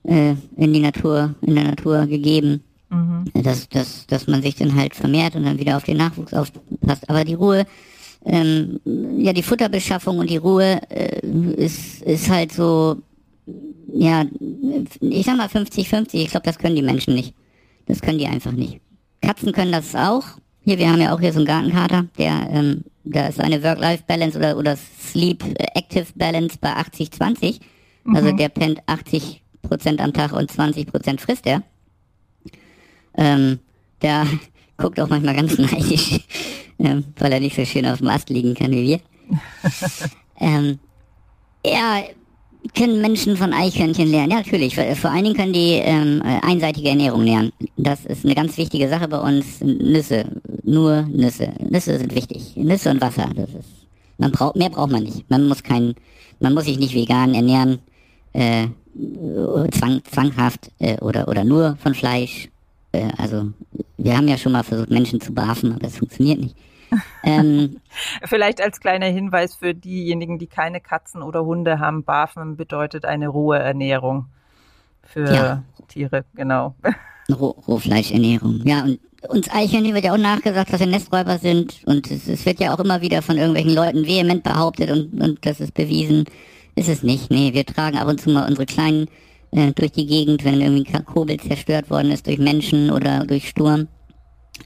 äh, 0.03 0.35
in 0.55 0.73
die 0.73 0.79
Natur, 0.79 1.35
in 1.41 1.55
der 1.55 1.65
Natur 1.65 2.05
gegeben. 2.05 2.63
Mhm. 2.89 3.25
Dass, 3.43 3.69
dass, 3.69 4.07
dass 4.07 4.27
man 4.27 4.41
sich 4.41 4.55
dann 4.55 4.75
halt 4.75 4.95
vermehrt 4.95 5.35
und 5.35 5.43
dann 5.43 5.59
wieder 5.59 5.77
auf 5.77 5.83
den 5.83 5.97
Nachwuchs 5.97 6.33
aufpasst. 6.33 7.07
Aber 7.07 7.23
die 7.23 7.35
Ruhe, 7.35 7.65
ähm, 8.25 8.79
ja, 9.17 9.31
die 9.31 9.43
Futterbeschaffung 9.43 10.17
und 10.17 10.29
die 10.29 10.37
Ruhe 10.37 10.81
äh, 10.89 11.19
ist, 11.55 12.01
ist 12.01 12.29
halt 12.29 12.51
so 12.51 12.97
ja, 13.93 14.25
ich 15.01 15.25
sag 15.25 15.37
mal 15.37 15.47
50-50. 15.47 16.15
Ich 16.15 16.29
glaube, 16.29 16.45
das 16.45 16.57
können 16.57 16.75
die 16.75 16.81
Menschen 16.81 17.15
nicht. 17.15 17.33
Das 17.85 18.01
können 18.01 18.19
die 18.19 18.27
einfach 18.27 18.51
nicht. 18.51 18.81
Katzen 19.21 19.51
können 19.51 19.71
das 19.71 19.95
auch. 19.95 20.23
Hier, 20.61 20.77
wir 20.77 20.89
haben 20.89 21.01
ja 21.01 21.13
auch 21.13 21.19
hier 21.19 21.33
so 21.33 21.39
einen 21.39 21.47
Gartenkater, 21.47 22.05
der, 22.17 22.47
ähm, 22.51 22.83
da 23.03 23.27
ist 23.27 23.39
eine 23.39 23.63
Work-Life-Balance 23.63 24.37
oder, 24.37 24.57
oder 24.57 24.77
Sleep-Active-Balance 24.77 26.57
bei 26.59 26.73
80-20. 26.73 27.59
Also 28.13 28.31
mhm. 28.31 28.37
der 28.37 28.49
pennt 28.49 28.79
80 28.85 29.41
Prozent 29.61 30.01
am 30.01 30.13
Tag 30.13 30.33
und 30.33 30.51
20 30.51 30.87
Prozent 30.87 31.21
frisst 31.21 31.45
er. 31.47 31.63
Ähm, 33.15 33.59
der 34.01 34.27
guckt 34.77 34.99
auch 34.99 35.09
manchmal 35.09 35.35
ganz 35.35 35.57
neidisch, 35.57 36.19
ähm, 36.79 37.05
weil 37.17 37.33
er 37.33 37.39
nicht 37.39 37.55
so 37.55 37.65
schön 37.65 37.85
auf 37.85 37.99
dem 37.99 38.07
Ast 38.07 38.29
liegen 38.29 38.53
kann 38.53 38.71
wie 38.71 38.83
wir. 38.83 38.99
ähm, 40.39 40.79
ja, 41.65 42.03
können 42.75 43.01
Menschen 43.01 43.37
von 43.37 43.53
Eichhörnchen 43.53 44.09
lernen? 44.09 44.31
Ja, 44.31 44.37
natürlich. 44.37 44.75
Vor 44.75 45.11
allen 45.11 45.23
Dingen 45.23 45.35
können 45.35 45.53
die 45.53 45.73
ähm, 45.73 46.21
einseitige 46.23 46.89
Ernährung 46.89 47.23
lernen. 47.23 47.51
Das 47.77 48.05
ist 48.05 48.25
eine 48.25 48.35
ganz 48.35 48.57
wichtige 48.57 48.89
Sache 48.89 49.07
bei 49.07 49.19
uns. 49.19 49.61
Nüsse, 49.61 50.25
nur 50.63 51.03
Nüsse. 51.03 51.53
Nüsse 51.69 51.97
sind 51.97 52.13
wichtig. 52.15 52.55
Nüsse 52.55 52.91
und 52.91 53.01
Wasser. 53.01 53.29
Das 53.35 53.49
ist. 53.49 53.79
Man 54.19 54.31
braucht 54.31 54.57
mehr 54.57 54.69
braucht 54.69 54.91
man 54.91 55.03
nicht. 55.03 55.29
Man 55.29 55.47
muss 55.47 55.63
kein, 55.63 55.95
man 56.39 56.53
muss 56.53 56.65
sich 56.65 56.77
nicht 56.77 56.93
vegan 56.93 57.33
ernähren, 57.33 57.79
äh, 58.33 58.67
zwang, 59.71 60.01
zwanghaft 60.03 60.71
äh, 60.79 60.97
oder 60.99 61.27
oder 61.29 61.45
nur 61.45 61.77
von 61.81 61.95
Fleisch. 61.95 62.49
Äh, 62.91 63.07
also 63.17 63.53
wir 63.97 64.17
haben 64.17 64.27
ja 64.27 64.37
schon 64.37 64.51
mal 64.51 64.63
versucht, 64.63 64.89
Menschen 64.89 65.21
zu 65.21 65.33
barfen, 65.33 65.71
aber 65.71 65.79
das 65.79 65.97
funktioniert 65.97 66.39
nicht. 66.39 66.55
Ähm, 67.23 67.81
Vielleicht 68.23 68.61
als 68.61 68.79
kleiner 68.79 69.07
Hinweis 69.07 69.53
für 69.53 69.73
diejenigen, 69.73 70.39
die 70.39 70.47
keine 70.47 70.79
Katzen 70.79 71.21
oder 71.21 71.45
Hunde 71.45 71.79
haben, 71.79 72.03
Barfen 72.03 72.55
bedeutet 72.55 73.05
eine 73.05 73.27
rohe 73.27 73.59
Ernährung 73.59 74.27
für 75.03 75.25
ja. 75.25 75.63
Tiere, 75.87 76.25
genau. 76.33 76.75
Roh 77.29 77.55
Rohfleischernährung. 77.67 78.61
Ja, 78.63 78.83
und 78.83 78.99
uns 79.27 79.49
Eichhörnchen 79.51 79.93
wird 79.93 80.05
ja 80.05 80.13
auch 80.13 80.17
nachgesagt, 80.17 80.71
dass 80.71 80.79
wir 80.79 80.87
Nesträuber 80.87 81.37
sind. 81.37 81.81
Und 81.85 82.09
es, 82.09 82.27
es, 82.27 82.45
wird 82.45 82.59
ja 82.59 82.73
auch 82.73 82.79
immer 82.79 83.01
wieder 83.01 83.21
von 83.21 83.37
irgendwelchen 83.37 83.73
Leuten 83.73 84.05
vehement 84.05 84.43
behauptet 84.43 84.89
und, 84.91 85.21
und 85.21 85.45
das 85.45 85.59
ist 85.59 85.73
bewiesen. 85.73 86.25
Ist 86.75 86.89
es 86.89 87.03
nicht. 87.03 87.29
Nee, 87.29 87.53
wir 87.53 87.65
tragen 87.65 87.97
ab 87.97 88.07
und 88.07 88.21
zu 88.21 88.29
mal 88.29 88.47
unsere 88.47 88.65
kleinen 88.65 89.07
äh, 89.51 89.71
durch 89.73 89.91
die 89.91 90.07
Gegend, 90.07 90.45
wenn 90.45 90.61
irgendwie 90.61 90.93
ein 90.93 91.05
Kobel 91.05 91.37
zerstört 91.39 91.89
worden 91.89 92.11
ist 92.11 92.27
durch 92.27 92.37
Menschen 92.37 92.91
oder 92.91 93.25
durch 93.25 93.49
Sturm. 93.49 93.87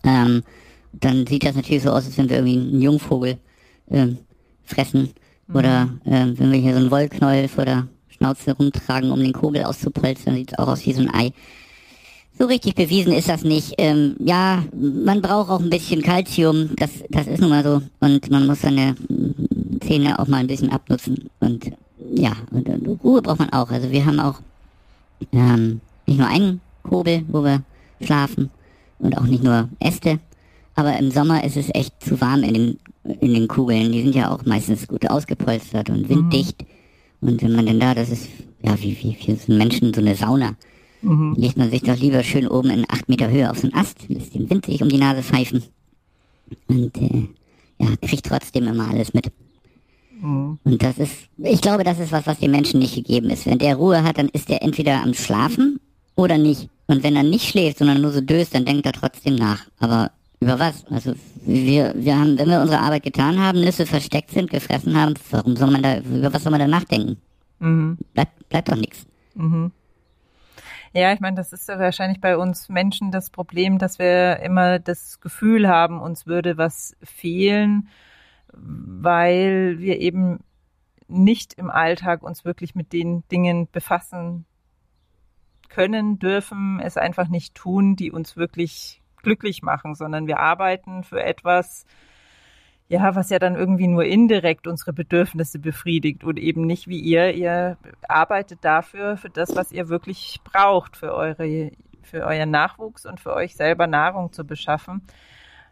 Ähm, 0.04 0.44
dann 0.94 1.28
sieht 1.28 1.46
das 1.46 1.56
natürlich 1.56 1.84
so 1.84 1.90
aus, 1.90 2.06
als 2.06 2.18
wenn 2.18 2.30
wir 2.30 2.38
irgendwie 2.38 2.58
einen 2.58 2.82
Jungvogel 2.82 3.38
ähm, 3.90 4.18
fressen. 4.64 5.10
Mhm. 5.48 5.56
Oder 5.56 5.90
ähm, 6.06 6.38
wenn 6.38 6.52
wir 6.52 6.60
hier 6.60 6.74
so 6.74 6.80
einen 6.80 6.92
Wollknäuel 6.92 7.48
vor 7.48 7.66
der 7.66 7.88
Schnauze 8.10 8.54
rumtragen, 8.54 9.12
um 9.12 9.20
den 9.20 9.34
Kogel 9.34 9.64
auszupolstern, 9.64 10.36
sieht 10.36 10.54
es 10.54 10.60
auch 10.60 10.68
aus 10.68 10.86
wie 10.86 10.94
so 10.94 11.02
ein 11.02 11.14
Ei. 11.14 11.32
So 12.38 12.46
richtig 12.46 12.76
bewiesen 12.76 13.14
ist 13.14 13.30
das 13.30 13.44
nicht. 13.44 13.76
Ähm, 13.78 14.16
ja, 14.20 14.64
man 14.74 15.22
braucht 15.22 15.52
auch 15.52 15.60
ein 15.60 15.70
bisschen 15.70 16.02
Kalzium, 16.02 16.70
das, 16.78 16.90
das 17.10 17.28
ist 17.28 17.42
nun 17.42 17.52
mal 17.52 17.64
so. 17.64 17.82
Und 18.00 18.32
man 18.32 18.48
muss 18.48 18.62
seine 18.62 18.96
Zähne 19.82 20.18
auch 20.18 20.28
mal 20.28 20.38
ein 20.38 20.48
bisschen 20.48 20.72
abnutzen. 20.72 21.30
Und 21.40 21.72
ja, 22.16 22.34
und, 22.52 22.68
und 22.70 23.04
Ruhe 23.04 23.22
braucht 23.22 23.40
man 23.40 23.54
auch. 23.54 23.70
Also 23.70 23.92
wir 23.92 24.06
haben 24.06 24.20
auch 24.20 24.42
ähm, 25.32 25.82
nicht 26.08 26.18
nur 26.18 26.28
einen 26.28 26.62
Kobel, 26.82 27.24
wo 27.28 27.44
wir 27.44 27.62
schlafen 28.02 28.50
und 29.00 29.18
auch 29.18 29.26
nicht 29.26 29.44
nur 29.44 29.70
Äste, 29.80 30.20
aber 30.76 30.98
im 30.98 31.12
Sommer 31.12 31.44
ist 31.44 31.58
es 31.58 31.70
echt 31.74 32.04
zu 32.04 32.20
warm 32.20 32.44
in 32.44 32.54
den, 32.54 32.80
in 33.22 33.34
den 33.34 33.48
Kugeln. 33.48 33.92
Die 33.92 34.02
sind 34.02 34.16
ja 34.16 34.32
auch 34.32 34.46
meistens 34.46 34.88
gut 34.88 35.10
ausgepolstert 35.10 35.90
und 35.90 36.10
winddicht. 36.10 36.66
Mhm. 37.22 37.30
Und 37.30 37.42
wenn 37.44 37.54
man 37.54 37.66
denn 37.66 37.80
da, 37.80 37.94
das 37.94 38.10
ist, 38.10 38.28
ja, 38.62 38.76
wie, 38.82 38.98
wie 39.02 39.14
für 39.14 39.36
so 39.36 39.54
Menschen 39.54 39.94
so 39.94 40.02
eine 40.02 40.16
Sauna. 40.16 40.56
Mhm. 41.02 41.36
Legt 41.38 41.58
man 41.58 41.70
sich 41.70 41.84
doch 41.84 41.98
lieber 41.98 42.24
schön 42.24 42.48
oben 42.48 42.70
in 42.70 42.86
acht 42.90 43.08
Meter 43.10 43.30
Höhe 43.30 43.50
auf 43.50 43.60
so 43.60 43.68
einen 43.68 43.76
Ast, 43.76 44.08
lässt 44.08 44.34
den 44.34 44.50
Wind 44.50 44.66
sich 44.66 44.82
um 44.82 44.90
die 44.90 44.98
Nase 44.98 45.22
pfeifen. 45.22 45.64
Und, 46.68 46.98
äh, 46.98 47.28
ja, 47.80 47.88
kriegt 48.02 48.26
trotzdem 48.26 48.68
immer 48.68 48.90
alles 48.90 49.14
mit. 49.14 49.32
Mhm. 50.22 50.58
Und 50.64 50.82
das 50.82 50.98
ist, 50.98 51.14
ich 51.38 51.62
glaube, 51.62 51.84
das 51.84 52.00
ist 52.00 52.12
was, 52.12 52.26
was 52.26 52.40
dem 52.40 52.52
Menschen 52.52 52.80
nicht 52.80 52.96
gegeben 52.96 53.30
ist. 53.30 53.46
Wenn 53.46 53.60
der 53.60 53.76
Ruhe 53.76 54.04
hat, 54.04 54.18
dann 54.18 54.30
ist 54.30 54.50
er 54.50 54.64
entweder 54.64 55.04
am 55.04 55.14
Schlafen 55.14 55.80
oder 56.16 56.38
nicht. 56.38 56.70
Und 56.88 57.04
wenn 57.04 57.16
er 57.16 57.24
nicht 57.24 57.48
schläft, 57.48 57.80
sondern 57.80 58.02
nur 58.02 58.12
so 58.12 58.22
döst, 58.22 58.56
dann 58.56 58.66
denkt 58.66 58.86
er 58.86 58.94
trotzdem 58.94 59.36
nach. 59.36 59.66
Aber 59.80 60.12
über 60.44 60.60
was? 60.60 60.86
Also 60.92 61.14
wir, 61.46 61.94
wir 61.96 62.18
haben, 62.18 62.38
wenn 62.38 62.50
wir 62.50 62.62
unsere 62.62 62.82
Arbeit 62.82 63.04
getan 63.04 63.40
haben, 63.40 63.62
Nüsse 63.62 63.86
versteckt 63.86 64.32
sind, 64.32 64.50
gefressen 64.50 65.00
haben, 65.00 65.16
warum 65.32 65.56
soll 65.56 65.72
man 65.72 65.82
da, 65.82 65.98
über 66.00 66.34
was 66.34 66.44
soll 66.44 66.52
man 66.52 66.60
da 66.60 66.68
nachdenken? 66.68 67.18
Mhm. 67.60 67.98
Bleibt, 68.14 68.50
bleibt 68.50 68.70
doch 68.70 68.76
nichts. 68.76 69.06
Mhm. 69.36 69.72
Ja, 70.94 71.12
ich 71.12 71.20
meine, 71.20 71.36
das 71.36 71.54
ist 71.54 71.68
ja 71.68 71.80
wahrscheinlich 71.80 72.22
bei 72.22 72.38
uns 72.38 72.70
Menschen 72.70 73.12
das 73.12 73.32
Problem, 73.32 73.80
dass 73.80 73.98
wir 73.98 74.40
immer 74.42 74.78
das 74.78 75.20
Gefühl 75.22 75.68
haben, 75.68 76.00
uns 76.00 76.28
würde 76.28 76.58
was 76.58 76.96
fehlen, 77.02 77.88
weil 78.54 79.80
wir 79.80 80.00
eben 80.00 80.42
nicht 81.08 81.56
im 81.56 81.72
Alltag 81.72 82.22
uns 82.22 82.46
wirklich 82.46 82.76
mit 82.76 82.94
den 82.94 83.28
Dingen 83.30 83.68
befassen 83.72 84.46
können, 85.70 86.20
dürfen, 86.20 86.80
es 86.80 86.98
einfach 86.98 87.28
nicht 87.28 87.56
tun, 87.56 87.96
die 87.96 88.12
uns 88.12 88.38
wirklich 88.38 89.02
glücklich 89.24 89.64
machen, 89.64 89.96
sondern 89.96 90.28
wir 90.28 90.40
arbeiten 90.40 91.04
für 91.04 91.24
etwas, 91.24 91.86
ja, 92.88 93.16
was 93.16 93.30
ja 93.30 93.40
dann 93.40 93.56
irgendwie 93.56 93.88
nur 93.88 94.06
indirekt 94.06 94.68
unsere 94.68 94.94
Bedürfnisse 94.94 95.58
befriedigt 95.60 96.24
und 96.24 96.38
eben 96.38 96.66
nicht 96.66 96.88
wie 96.88 97.00
ihr. 97.00 97.34
Ihr 97.34 97.78
arbeitet 98.08 98.60
dafür, 98.62 99.18
für 99.18 99.30
das, 99.30 99.56
was 99.56 99.72
ihr 99.72 99.90
wirklich 99.90 100.42
braucht, 100.44 100.98
für 100.98 101.14
eure, 101.16 101.72
für 102.04 102.26
euren 102.26 102.52
Nachwuchs 102.52 103.06
und 103.06 103.20
für 103.20 103.34
euch 103.34 103.56
selber 103.56 103.88
Nahrung 103.88 104.32
zu 104.32 104.46
beschaffen. 104.46 105.02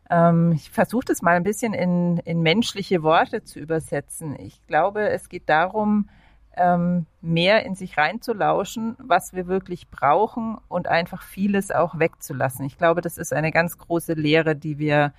Ähm, 0.09 0.53
ich 0.53 0.69
versuche 0.71 1.05
das 1.05 1.21
mal 1.21 1.35
ein 1.35 1.43
bisschen 1.43 1.73
in, 1.73 2.17
in 2.17 2.41
menschliche 2.41 3.03
Worte 3.03 3.43
zu 3.43 3.59
übersetzen. 3.59 4.37
Ich 4.39 4.65
glaube, 4.67 5.09
es 5.09 5.29
geht 5.29 5.47
darum, 5.47 6.09
ähm, 6.57 7.05
mehr 7.21 7.65
in 7.65 7.75
sich 7.75 7.97
reinzulauschen, 7.97 8.95
was 8.99 9.33
wir 9.33 9.47
wirklich 9.47 9.89
brauchen 9.89 10.57
und 10.67 10.87
einfach 10.87 11.23
vieles 11.23 11.71
auch 11.71 11.97
wegzulassen. 11.97 12.65
Ich 12.65 12.77
glaube, 12.77 13.01
das 13.01 13.17
ist 13.17 13.33
eine 13.33 13.51
ganz 13.51 13.77
große 13.77 14.13
Lehre, 14.13 14.55
die 14.55 14.77
wir, 14.77 15.13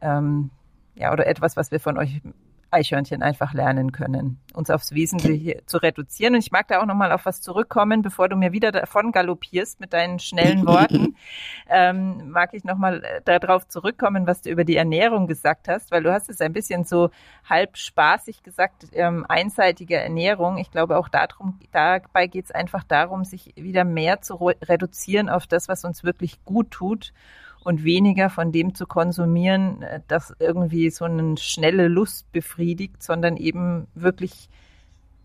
ähm, 0.00 0.50
ja, 0.94 1.12
oder 1.12 1.26
etwas, 1.26 1.56
was 1.56 1.70
wir 1.70 1.80
von 1.80 1.98
euch 1.98 2.20
Eichhörnchen 2.70 3.22
einfach 3.22 3.52
lernen 3.52 3.92
können, 3.92 4.40
uns 4.54 4.70
aufs 4.70 4.92
Wesentliche 4.92 5.62
zu 5.66 5.78
reduzieren. 5.78 6.34
Und 6.34 6.40
ich 6.40 6.52
mag 6.52 6.68
da 6.68 6.80
auch 6.80 6.86
nochmal 6.86 7.12
auf 7.12 7.26
was 7.26 7.40
zurückkommen, 7.40 8.02
bevor 8.02 8.28
du 8.28 8.36
mir 8.36 8.52
wieder 8.52 8.72
davon 8.72 9.12
galoppierst 9.12 9.80
mit 9.80 9.92
deinen 9.92 10.18
schnellen 10.18 10.66
Worten, 10.66 11.16
ähm, 11.68 12.30
mag 12.30 12.54
ich 12.54 12.64
nochmal 12.64 13.02
äh, 13.02 13.20
darauf 13.24 13.66
zurückkommen, 13.68 14.26
was 14.26 14.42
du 14.42 14.50
über 14.50 14.64
die 14.64 14.76
Ernährung 14.76 15.26
gesagt 15.26 15.68
hast, 15.68 15.90
weil 15.90 16.02
du 16.02 16.12
hast 16.12 16.30
es 16.30 16.40
ein 16.40 16.52
bisschen 16.52 16.84
so 16.84 17.10
halb 17.48 17.76
spaßig 17.76 18.42
gesagt, 18.42 18.86
ähm, 18.92 19.26
einseitige 19.28 19.96
Ernährung. 19.96 20.58
Ich 20.58 20.70
glaube 20.70 20.96
auch 20.96 21.08
darum, 21.08 21.58
dabei 21.72 22.26
geht 22.26 22.46
es 22.46 22.50
einfach 22.50 22.84
darum, 22.84 23.24
sich 23.24 23.52
wieder 23.56 23.84
mehr 23.84 24.20
zu 24.20 24.34
reduzieren 24.36 25.28
auf 25.28 25.46
das, 25.46 25.68
was 25.68 25.84
uns 25.84 26.04
wirklich 26.04 26.44
gut 26.44 26.70
tut 26.70 27.12
und 27.64 27.84
weniger 27.84 28.30
von 28.30 28.52
dem 28.52 28.74
zu 28.74 28.86
konsumieren, 28.86 29.82
äh, 29.82 30.00
das 30.08 30.34
irgendwie 30.38 30.90
so 30.90 31.04
eine 31.04 31.36
schnelle 31.36 31.88
Lust 31.88 32.30
befriedigt, 32.32 33.02
sondern 33.02 33.36
eben 33.36 33.86
wirklich 33.94 34.48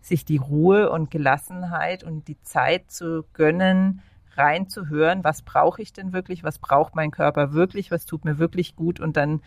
sich 0.00 0.24
die 0.24 0.36
Ruhe 0.36 0.90
und 0.90 1.10
Gelassenheit 1.10 2.04
und 2.04 2.28
die 2.28 2.40
Zeit 2.42 2.90
zu 2.90 3.24
gönnen, 3.32 4.02
reinzuhören, 4.36 5.24
was 5.24 5.42
brauche 5.42 5.82
ich 5.82 5.92
denn 5.92 6.12
wirklich, 6.12 6.44
was 6.44 6.58
braucht 6.58 6.94
mein 6.94 7.10
Körper 7.10 7.52
wirklich, 7.52 7.90
was 7.90 8.06
tut 8.06 8.24
mir 8.24 8.38
wirklich 8.38 8.76
gut 8.76 9.00
und 9.00 9.16
dann 9.16 9.40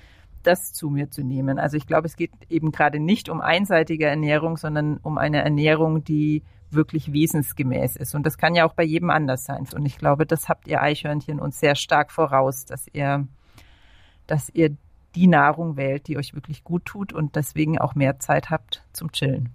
das 0.44 0.74
zu 0.74 0.90
mir 0.90 1.12
zu 1.12 1.24
nehmen. 1.24 1.60
Also 1.60 1.78
ich 1.78 1.86
glaube, 1.86 2.08
es 2.08 2.16
geht 2.16 2.32
eben 2.50 2.72
gerade 2.72 3.00
nicht 3.00 3.30
um 3.30 3.42
einseitige 3.42 4.06
Ernährung, 4.06 4.58
sondern 4.58 4.98
um 4.98 5.18
eine 5.18 5.44
Ernährung, 5.44 6.04
die 6.04 6.44
wirklich 6.72 7.12
wesensgemäß 7.12 7.96
ist. 7.96 8.16
Und 8.16 8.26
das 8.26 8.38
kann 8.38 8.56
ja 8.56 8.66
auch 8.66 8.74
bei 8.74 8.84
jedem 8.84 9.10
anders 9.10 9.46
sein. 9.46 9.68
Und 9.74 9.86
ich 9.86 9.98
glaube, 9.98 10.26
das 10.26 10.50
habt 10.50 10.68
ihr 10.68 10.82
Eichhörnchen 10.82 11.40
uns 11.40 11.60
sehr 11.60 11.76
stark 11.76 12.12
voraus, 12.12 12.66
dass 12.66 12.88
ihr, 12.92 13.28
dass 14.28 14.50
ihr 14.54 14.76
die 15.16 15.28
Nahrung 15.28 15.76
wählt, 15.76 16.08
die 16.08 16.18
euch 16.18 16.34
wirklich 16.36 16.64
gut 16.64 16.86
tut 16.86 17.14
und 17.14 17.36
deswegen 17.36 17.80
auch 17.80 17.96
mehr 17.96 18.20
Zeit 18.20 18.50
habt 18.50 18.84
zum 18.94 19.12
Chillen. 19.12 19.50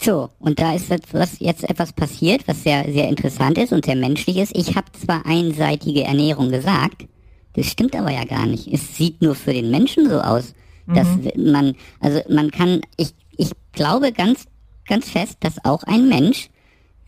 So, 0.00 0.30
und 0.38 0.60
da 0.60 0.74
ist 0.74 0.88
jetzt, 0.88 1.12
jetzt 1.40 1.68
etwas 1.68 1.92
passiert, 1.92 2.48
was 2.48 2.62
sehr, 2.62 2.90
sehr 2.90 3.08
interessant 3.08 3.58
ist 3.58 3.72
und 3.72 3.84
sehr 3.84 3.96
menschlich 3.96 4.38
ist. 4.38 4.56
Ich 4.56 4.74
habe 4.76 4.90
zwar 4.92 5.26
einseitige 5.26 6.04
Ernährung 6.04 6.50
gesagt, 6.50 7.06
das 7.54 7.66
stimmt 7.66 7.94
aber 7.94 8.10
ja 8.10 8.24
gar 8.24 8.46
nicht. 8.46 8.72
Es 8.72 8.96
sieht 8.96 9.20
nur 9.20 9.34
für 9.34 9.52
den 9.52 9.70
Menschen 9.70 10.08
so 10.08 10.20
aus, 10.20 10.54
dass 10.86 11.08
mhm. 11.08 11.52
man, 11.52 11.74
also 12.00 12.20
man 12.30 12.50
kann, 12.50 12.80
ich, 12.96 13.12
ich 13.36 13.50
glaube 13.72 14.12
ganz 14.12 14.46
ganz 14.90 15.08
fest, 15.08 15.38
dass 15.40 15.64
auch 15.64 15.82
ein 15.84 16.08
Mensch 16.08 16.50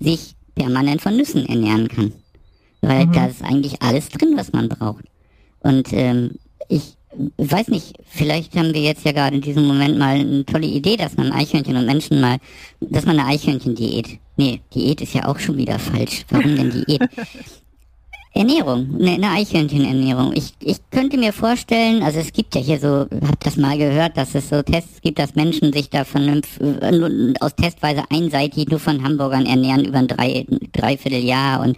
sich 0.01 0.35
permanent 0.55 1.03
von 1.03 1.17
Nüssen 1.17 1.47
ernähren 1.47 1.89
kann. 1.89 2.13
Weil 2.81 3.07
mhm. 3.07 3.13
da 3.13 3.27
ist 3.27 3.43
eigentlich 3.43 3.83
alles 3.83 4.09
drin, 4.09 4.33
was 4.37 4.53
man 4.53 4.69
braucht. 4.69 5.05
Und 5.61 5.93
ähm, 5.93 6.37
ich 6.69 6.97
weiß 7.37 7.69
nicht, 7.69 7.95
vielleicht 8.07 8.57
haben 8.57 8.73
wir 8.73 8.81
jetzt 8.81 9.05
ja 9.05 9.13
gerade 9.13 9.37
in 9.37 9.43
diesem 9.43 9.67
Moment 9.67 9.99
mal 9.99 10.17
eine 10.17 10.47
tolle 10.47 10.67
Idee, 10.67 10.97
dass 10.97 11.17
man 11.17 11.33
Eichhörnchen 11.33 11.77
und 11.77 11.87
Menschen 11.87 12.21
mal, 12.21 12.39
dass 12.81 13.05
man 13.05 13.19
eine 13.19 13.29
Eichhörnchen-Diät. 13.29 14.19
Nee, 14.37 14.61
Diät 14.75 15.01
ist 15.01 15.15
ja 15.15 15.29
auch 15.29 15.39
schon 15.39 15.57
wieder 15.57 15.79
falsch. 15.79 16.25
Warum 16.31 16.57
denn 16.57 16.71
Diät? 16.71 17.03
Ernährung, 18.35 18.97
eine, 18.99 19.11
eine 19.13 19.31
Eichhörnchenernährung. 19.31 20.33
Ich, 20.35 20.55
ich 20.61 20.79
könnte 20.91 21.19
mir 21.19 21.35
vorstellen, 21.35 22.03
also 22.03 22.19
es 22.19 22.33
gibt 22.33 22.55
ja 22.55 22.63
hier 22.63 22.79
so, 22.79 23.07
hab 23.27 23.41
das 23.41 23.57
mal 23.57 23.77
gehört, 23.77 24.17
dass 24.17 24.35
es 24.35 24.49
so 24.49 24.63
Tests 24.63 25.03
gibt, 25.03 25.19
dass 25.19 25.35
Menschen 25.35 25.73
sich 25.73 25.91
da 25.91 26.05
von 26.05 26.43
äh, 26.61 27.35
aus 27.41 27.55
Testweise 27.55 28.05
einseitig 28.11 28.69
nur 28.69 28.81
von 28.81 29.05
Hamburgern 29.05 29.45
ernähren 29.45 29.85
über 29.85 29.99
ein 29.99 30.09
drei, 30.09 30.47
Dreivierteljahr 30.73 31.61
und 31.61 31.77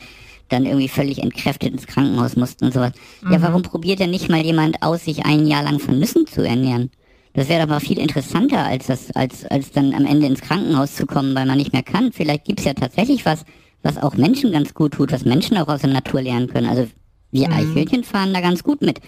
dann 0.49 0.65
irgendwie 0.65 0.89
völlig 0.89 1.19
entkräftet 1.19 1.73
ins 1.73 1.87
Krankenhaus 1.87 2.37
mussten 2.37 2.67
und 2.67 2.75
sowas. 2.75 2.93
Mhm. 3.23 3.33
Ja, 3.33 3.43
warum 3.43 3.63
probiert 3.63 3.99
denn 3.99 4.11
nicht 4.11 4.29
mal 4.29 4.45
jemand 4.45 4.81
aus, 4.83 5.05
sich 5.05 5.25
ein 5.25 5.47
Jahr 5.47 5.65
lang 5.65 5.81
von 5.81 5.99
Nüssen 5.99 6.27
zu 6.27 6.43
ernähren? 6.47 6.91
Das 7.33 7.49
wäre 7.49 7.63
aber 7.63 7.81
viel 7.81 7.99
interessanter, 7.99 8.65
als 8.65 8.87
das, 8.87 9.11
als, 9.11 9.45
als 9.47 9.73
dann 9.73 9.93
am 9.93 10.07
Ende 10.07 10.27
ins 10.27 10.41
Krankenhaus 10.41 10.95
zu 10.95 11.05
kommen, 11.05 11.35
weil 11.35 11.47
man 11.47 11.59
nicht 11.59 11.73
mehr 11.73 11.83
kann. 11.83 12.13
Vielleicht 12.13 12.45
gibt's 12.45 12.65
ja 12.65 12.75
tatsächlich 12.75 13.27
was, 13.27 13.45
was 13.85 13.99
auch 13.99 14.17
Menschen 14.17 14.53
ganz 14.53 14.75
gut 14.75 14.95
tut, 14.95 15.13
was 15.13 15.25
Menschen 15.25 15.57
auch 15.57 15.69
aus 15.69 15.83
der 15.83 15.91
Natur 15.91 16.23
lernen 16.23 16.49
können. 16.49 16.69
Also 16.69 16.89
wir 17.31 17.49
mhm. 17.49 17.55
Eichhörnchen 17.55 18.05
fahren 18.05 18.33
da 18.35 18.41
ganz 18.41 18.63
gut 18.63 18.81
mit. 18.81 19.01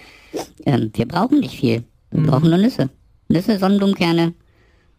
Ähm, 0.64 0.90
wir 0.94 1.06
brauchen 1.06 1.40
nicht 1.40 1.58
viel. 1.58 1.84
Wir 2.10 2.20
mhm. 2.20 2.26
brauchen 2.26 2.50
nur 2.50 2.58
Nüsse. 2.58 2.90
Nüsse, 3.28 3.58
Sonnenblumenkerne. 3.58 4.34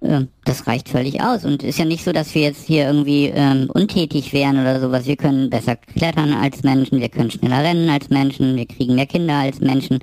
Ähm, 0.01 0.27
das 0.46 0.67
reicht 0.67 0.89
völlig 0.89 1.22
aus. 1.22 1.46
Und 1.46 1.63
ist 1.63 1.79
ja 1.79 1.86
nicht 1.86 2.03
so, 2.03 2.12
dass 2.12 2.34
wir 2.36 2.43
jetzt 2.43 2.65
hier 2.65 2.86
irgendwie 2.86 3.25
ähm, 3.25 3.69
untätig 3.74 4.34
wären 4.34 4.60
oder 4.60 4.79
sowas. 4.79 5.05
Wir 5.05 5.17
können 5.17 5.50
besser 5.50 5.75
klettern 5.75 6.34
als 6.34 6.63
Menschen, 6.63 7.00
wir 7.00 7.10
können 7.10 7.31
schneller 7.31 7.63
rennen 7.63 7.89
als 7.89 8.10
Menschen, 8.10 8.55
wir 8.55 8.65
kriegen 8.65 8.96
mehr 8.96 9.07
Kinder 9.07 9.36
als 9.36 9.60
Menschen. 9.60 10.00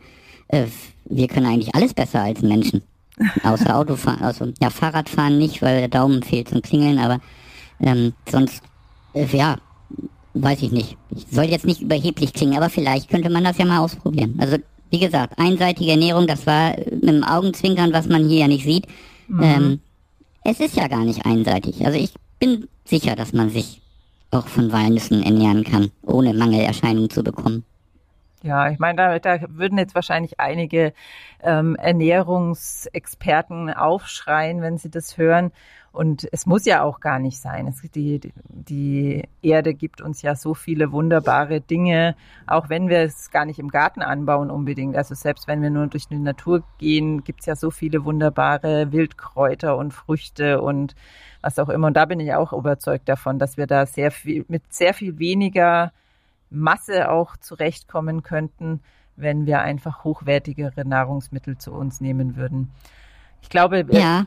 Äh, 0.48 0.66
wir 1.06 1.28
können 1.28 1.46
eigentlich 1.46 1.74
alles 1.74 1.94
besser 1.94 2.22
als 2.22 2.42
Menschen. 2.42 2.82
Außer 3.44 3.76
Autofahren, 3.76 4.22
also 4.22 4.52
ja, 4.60 4.70
Fahrradfahren 4.70 5.38
nicht, 5.38 5.62
weil 5.62 5.78
der 5.78 5.88
Daumen 5.88 6.22
fehlt 6.22 6.48
zum 6.48 6.62
Klingeln, 6.62 6.98
aber 6.98 7.20
ähm, 7.80 8.12
sonst, 8.28 8.62
äh, 9.12 9.26
ja, 9.26 9.58
weiß 10.34 10.62
ich 10.62 10.72
nicht. 10.72 10.96
Ich 11.14 11.26
soll 11.30 11.44
jetzt 11.44 11.64
nicht 11.64 11.80
überheblich 11.80 12.32
klingen, 12.32 12.56
aber 12.56 12.70
vielleicht 12.70 13.08
könnte 13.08 13.30
man 13.30 13.44
das 13.44 13.58
ja 13.58 13.64
mal 13.64 13.78
ausprobieren. 13.78 14.34
Also, 14.38 14.56
wie 14.90 14.98
gesagt, 14.98 15.38
einseitige 15.38 15.92
Ernährung, 15.92 16.26
das 16.26 16.46
war 16.46 16.76
mit 16.76 17.08
dem 17.08 17.24
Augenzwinkern, 17.24 17.92
was 17.92 18.08
man 18.08 18.28
hier 18.28 18.40
ja 18.40 18.48
nicht 18.48 18.64
sieht. 18.64 18.86
Mhm. 19.28 19.42
Ähm, 19.42 19.80
es 20.44 20.60
ist 20.60 20.76
ja 20.76 20.88
gar 20.88 21.04
nicht 21.04 21.24
einseitig. 21.24 21.84
Also 21.84 21.98
ich 21.98 22.12
bin 22.38 22.68
sicher, 22.84 23.16
dass 23.16 23.32
man 23.32 23.50
sich 23.50 23.80
auch 24.30 24.46
von 24.46 24.72
Walnüssen 24.72 25.22
ernähren 25.22 25.64
kann, 25.64 25.90
ohne 26.02 26.34
Mangelerscheinungen 26.34 27.10
zu 27.10 27.22
bekommen. 27.22 27.64
Ja, 28.44 28.68
ich 28.68 28.78
meine, 28.78 28.96
da, 28.96 29.18
da 29.18 29.38
würden 29.48 29.78
jetzt 29.78 29.94
wahrscheinlich 29.94 30.38
einige 30.38 30.92
ähm, 31.42 31.76
Ernährungsexperten 31.76 33.72
aufschreien, 33.72 34.60
wenn 34.60 34.76
sie 34.76 34.90
das 34.90 35.16
hören. 35.16 35.50
Und 35.92 36.28
es 36.30 36.44
muss 36.44 36.66
ja 36.66 36.82
auch 36.82 37.00
gar 37.00 37.18
nicht 37.18 37.40
sein. 37.40 37.68
Es, 37.68 37.80
die, 37.92 38.20
die 38.48 39.22
Erde 39.40 39.72
gibt 39.72 40.02
uns 40.02 40.20
ja 40.20 40.34
so 40.34 40.52
viele 40.52 40.92
wunderbare 40.92 41.62
Dinge, 41.62 42.16
auch 42.46 42.68
wenn 42.68 42.90
wir 42.90 42.98
es 42.98 43.30
gar 43.30 43.46
nicht 43.46 43.58
im 43.58 43.68
Garten 43.68 44.02
anbauen 44.02 44.50
unbedingt. 44.50 44.94
Also 44.94 45.14
selbst 45.14 45.48
wenn 45.48 45.62
wir 45.62 45.70
nur 45.70 45.86
durch 45.86 46.08
die 46.08 46.18
Natur 46.18 46.64
gehen, 46.76 47.24
gibt 47.24 47.40
es 47.40 47.46
ja 47.46 47.56
so 47.56 47.70
viele 47.70 48.04
wunderbare 48.04 48.92
Wildkräuter 48.92 49.78
und 49.78 49.94
Früchte 49.94 50.60
und 50.60 50.94
was 51.40 51.58
auch 51.58 51.70
immer. 51.70 51.86
Und 51.86 51.96
da 51.96 52.04
bin 52.04 52.20
ich 52.20 52.34
auch 52.34 52.52
überzeugt 52.52 53.08
davon, 53.08 53.38
dass 53.38 53.56
wir 53.56 53.66
da 53.66 53.86
sehr 53.86 54.10
viel, 54.10 54.44
mit 54.48 54.70
sehr 54.70 54.92
viel 54.92 55.18
weniger 55.18 55.92
Masse 56.54 57.10
auch 57.10 57.36
zurechtkommen 57.36 58.22
könnten, 58.22 58.80
wenn 59.16 59.46
wir 59.46 59.60
einfach 59.60 60.04
hochwertigere 60.04 60.86
Nahrungsmittel 60.86 61.58
zu 61.58 61.72
uns 61.72 62.00
nehmen 62.00 62.36
würden. 62.36 62.70
Ich 63.42 63.48
glaube, 63.48 63.80
äh, 63.80 63.98
ja. 63.98 64.26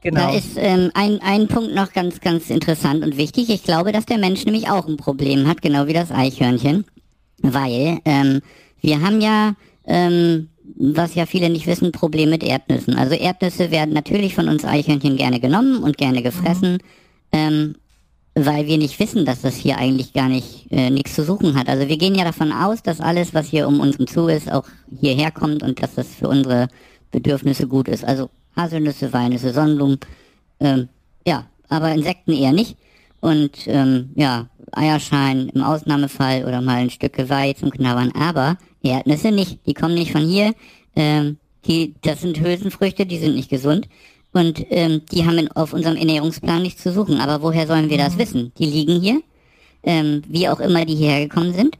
Genau. 0.00 0.20
Da 0.20 0.36
ist 0.36 0.58
ähm, 0.58 0.90
ein, 0.92 1.20
ein 1.22 1.48
Punkt 1.48 1.74
noch 1.74 1.94
ganz, 1.94 2.20
ganz 2.20 2.50
interessant 2.50 3.02
und 3.02 3.16
wichtig. 3.16 3.48
Ich 3.48 3.62
glaube, 3.62 3.90
dass 3.90 4.04
der 4.04 4.18
Mensch 4.18 4.44
nämlich 4.44 4.68
auch 4.68 4.86
ein 4.86 4.98
Problem 4.98 5.48
hat, 5.48 5.62
genau 5.62 5.86
wie 5.86 5.94
das 5.94 6.12
Eichhörnchen. 6.12 6.84
Weil 7.40 8.00
ähm, 8.04 8.42
wir 8.82 9.00
haben 9.00 9.22
ja, 9.22 9.54
ähm, 9.86 10.50
was 10.76 11.14
ja 11.14 11.24
viele 11.24 11.48
nicht 11.48 11.66
wissen, 11.66 11.90
Problem 11.90 12.28
mit 12.28 12.42
Erdnüssen. 12.42 12.96
Also 12.98 13.14
Erdnüsse 13.14 13.70
werden 13.70 13.94
natürlich 13.94 14.34
von 14.34 14.48
uns 14.48 14.66
Eichhörnchen 14.66 15.16
gerne 15.16 15.40
genommen 15.40 15.82
und 15.82 15.96
gerne 15.96 16.22
gefressen. 16.22 16.74
Mhm. 16.74 16.78
Ähm, 17.32 17.74
weil 18.34 18.66
wir 18.66 18.78
nicht 18.78 18.98
wissen, 18.98 19.24
dass 19.24 19.42
das 19.42 19.54
hier 19.54 19.78
eigentlich 19.78 20.12
gar 20.12 20.28
nicht 20.28 20.66
äh, 20.70 20.90
nichts 20.90 21.14
zu 21.14 21.24
suchen 21.24 21.54
hat. 21.56 21.68
Also 21.68 21.88
wir 21.88 21.96
gehen 21.96 22.14
ja 22.14 22.24
davon 22.24 22.52
aus, 22.52 22.82
dass 22.82 23.00
alles, 23.00 23.32
was 23.32 23.46
hier 23.46 23.68
um 23.68 23.80
uns 23.80 23.96
zu 24.12 24.26
ist, 24.26 24.50
auch 24.50 24.64
hierher 25.00 25.30
kommt 25.30 25.62
und 25.62 25.80
dass 25.80 25.94
das 25.94 26.08
für 26.08 26.28
unsere 26.28 26.68
Bedürfnisse 27.12 27.68
gut 27.68 27.86
ist. 27.88 28.04
Also 28.04 28.30
Haselnüsse, 28.56 29.12
Walnüsse, 29.12 29.52
Sonnenblumen, 29.52 29.98
ähm, 30.60 30.88
ja, 31.26 31.46
aber 31.68 31.92
Insekten 31.92 32.32
eher 32.32 32.52
nicht. 32.52 32.76
Und 33.20 33.52
ähm, 33.66 34.10
ja, 34.16 34.48
Eierschalen 34.72 35.48
im 35.50 35.62
Ausnahmefall 35.62 36.44
oder 36.44 36.60
mal 36.60 36.76
ein 36.76 36.90
Stück 36.90 37.14
Geweih 37.14 37.54
zum 37.54 37.70
Knabbern, 37.70 38.12
aber 38.12 38.58
Erdnüsse 38.82 39.30
nicht. 39.30 39.66
Die 39.66 39.74
kommen 39.74 39.94
nicht 39.94 40.12
von 40.12 40.26
hier. 40.26 40.54
Ähm, 40.96 41.38
die, 41.66 41.94
das 42.02 42.20
sind 42.20 42.40
Hülsenfrüchte, 42.40 43.06
die 43.06 43.18
sind 43.18 43.36
nicht 43.36 43.48
gesund. 43.48 43.88
Und 44.34 44.66
ähm, 44.68 45.02
die 45.12 45.24
haben 45.24 45.38
in, 45.38 45.50
auf 45.52 45.72
unserem 45.72 45.96
Ernährungsplan 45.96 46.60
nichts 46.60 46.82
zu 46.82 46.92
suchen. 46.92 47.20
Aber 47.20 47.40
woher 47.40 47.66
sollen 47.66 47.88
wir 47.88 47.96
das 47.96 48.14
mhm. 48.14 48.18
wissen? 48.18 48.52
Die 48.58 48.66
liegen 48.66 49.00
hier, 49.00 49.22
ähm, 49.84 50.22
wie 50.28 50.48
auch 50.48 50.60
immer 50.60 50.84
die 50.84 50.96
hierher 50.96 51.26
gekommen 51.26 51.54
sind 51.54 51.78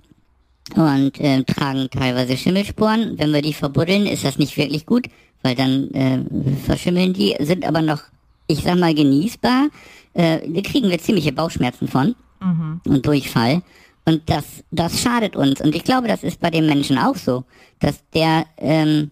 und 0.77 1.21
äh, 1.21 1.43
tragen 1.43 1.89
teilweise 1.91 2.37
Schimmelsporen. 2.37 3.19
Wenn 3.19 3.33
wir 3.33 3.43
die 3.43 3.53
verbuddeln, 3.53 4.07
ist 4.07 4.25
das 4.25 4.39
nicht 4.39 4.57
wirklich 4.57 4.87
gut, 4.87 5.07
weil 5.43 5.55
dann 5.55 5.91
äh, 5.91 6.25
verschimmeln 6.65 7.13
die, 7.13 7.37
sind 7.41 7.67
aber 7.67 7.83
noch, 7.83 8.03
ich 8.47 8.63
sag 8.63 8.79
mal, 8.79 8.95
genießbar. 8.95 9.69
Äh, 10.15 10.49
da 10.49 10.61
kriegen 10.63 10.89
wir 10.89 10.99
ziemliche 10.99 11.33
Bauchschmerzen 11.33 11.89
von 11.89 12.15
mhm. 12.41 12.81
und 12.87 13.05
Durchfall. 13.05 13.63
Und 14.07 14.23
das, 14.27 14.45
das 14.71 15.01
schadet 15.01 15.35
uns. 15.35 15.61
Und 15.61 15.75
ich 15.75 15.83
glaube, 15.83 16.09
das 16.09 16.23
ist 16.23 16.41
bei 16.41 16.51
den 16.51 16.67
Menschen 16.67 16.99
auch 16.99 17.17
so, 17.17 17.45
dass 17.81 17.99
der 18.13 18.47
ähm, 18.59 19.11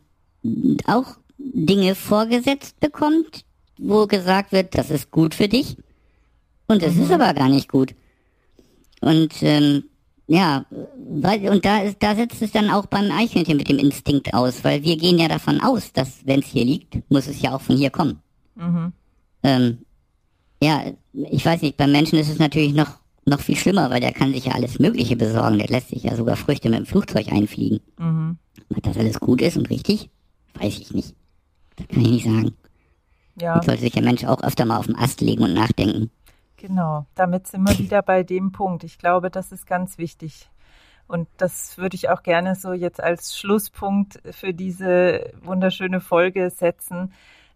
auch 0.86 1.16
Dinge 1.52 1.94
vorgesetzt 1.94 2.78
bekommt, 2.80 3.44
wo 3.78 4.06
gesagt 4.06 4.52
wird, 4.52 4.76
das 4.76 4.90
ist 4.90 5.10
gut 5.10 5.34
für 5.34 5.48
dich. 5.48 5.76
Und 6.68 6.82
es 6.82 6.94
mhm. 6.94 7.02
ist 7.02 7.12
aber 7.12 7.34
gar 7.34 7.48
nicht 7.48 7.68
gut. 7.68 7.94
Und 9.00 9.42
ähm, 9.42 9.84
ja, 10.28 10.64
weil, 10.70 11.48
und 11.48 11.64
da, 11.64 11.82
ist, 11.82 11.96
da 12.00 12.14
setzt 12.14 12.40
es 12.40 12.52
dann 12.52 12.70
auch 12.70 12.86
beim 12.86 13.10
Eichhörnchen 13.10 13.56
mit 13.56 13.68
dem 13.68 13.78
Instinkt 13.78 14.32
aus, 14.32 14.64
weil 14.64 14.82
wir 14.82 14.96
gehen 14.96 15.18
ja 15.18 15.28
davon 15.28 15.60
aus, 15.60 15.92
dass 15.92 16.24
wenn 16.24 16.40
es 16.40 16.46
hier 16.46 16.64
liegt, 16.64 17.10
muss 17.10 17.26
es 17.26 17.42
ja 17.42 17.54
auch 17.54 17.60
von 17.60 17.76
hier 17.76 17.90
kommen. 17.90 18.20
Mhm. 18.54 18.92
Ähm, 19.42 19.78
ja, 20.62 20.84
ich 21.12 21.44
weiß 21.44 21.62
nicht, 21.62 21.76
beim 21.76 21.90
Menschen 21.90 22.18
ist 22.18 22.30
es 22.30 22.38
natürlich 22.38 22.72
noch, 22.72 23.00
noch 23.26 23.40
viel 23.40 23.56
schlimmer, 23.56 23.90
weil 23.90 24.00
der 24.00 24.12
kann 24.12 24.32
sich 24.32 24.46
ja 24.46 24.52
alles 24.52 24.78
Mögliche 24.78 25.16
besorgen. 25.16 25.58
Der 25.58 25.68
lässt 25.68 25.88
sich 25.88 26.04
ja 26.04 26.14
sogar 26.14 26.36
Früchte 26.36 26.70
mit 26.70 26.78
dem 26.78 26.86
Flugzeug 26.86 27.30
einfliegen. 27.32 27.80
Mhm. 27.98 28.38
Ob 28.70 28.82
das 28.82 28.96
alles 28.96 29.18
gut 29.18 29.42
ist 29.42 29.56
und 29.56 29.68
richtig, 29.70 30.08
weiß 30.54 30.78
ich 30.78 30.94
nicht. 30.94 31.14
Das 31.76 31.88
kann 31.88 32.00
ich 32.00 32.10
nicht 32.10 32.24
sagen. 32.24 32.56
Ja. 33.36 33.56
Jetzt 33.56 33.66
sollte 33.66 33.80
sich 33.80 33.92
der 33.92 34.02
Mensch 34.02 34.24
auch 34.24 34.42
öfter 34.42 34.64
mal 34.64 34.78
auf 34.78 34.86
den 34.86 34.96
Ast 34.96 35.20
legen 35.20 35.42
und 35.42 35.54
nachdenken. 35.54 36.10
Genau, 36.56 37.06
damit 37.14 37.48
sind 37.48 37.62
wir 37.62 37.78
wieder 37.78 38.02
bei 38.02 38.22
dem 38.22 38.52
Punkt. 38.52 38.84
Ich 38.84 38.98
glaube, 38.98 39.30
das 39.30 39.50
ist 39.52 39.66
ganz 39.66 39.98
wichtig. 39.98 40.48
Und 41.08 41.28
das 41.36 41.76
würde 41.76 41.96
ich 41.96 42.08
auch 42.08 42.22
gerne 42.22 42.54
so 42.54 42.72
jetzt 42.72 43.02
als 43.02 43.36
Schlusspunkt 43.36 44.20
für 44.30 44.54
diese 44.54 45.32
wunderschöne 45.42 46.00
Folge 46.00 46.50
setzen 46.50 47.12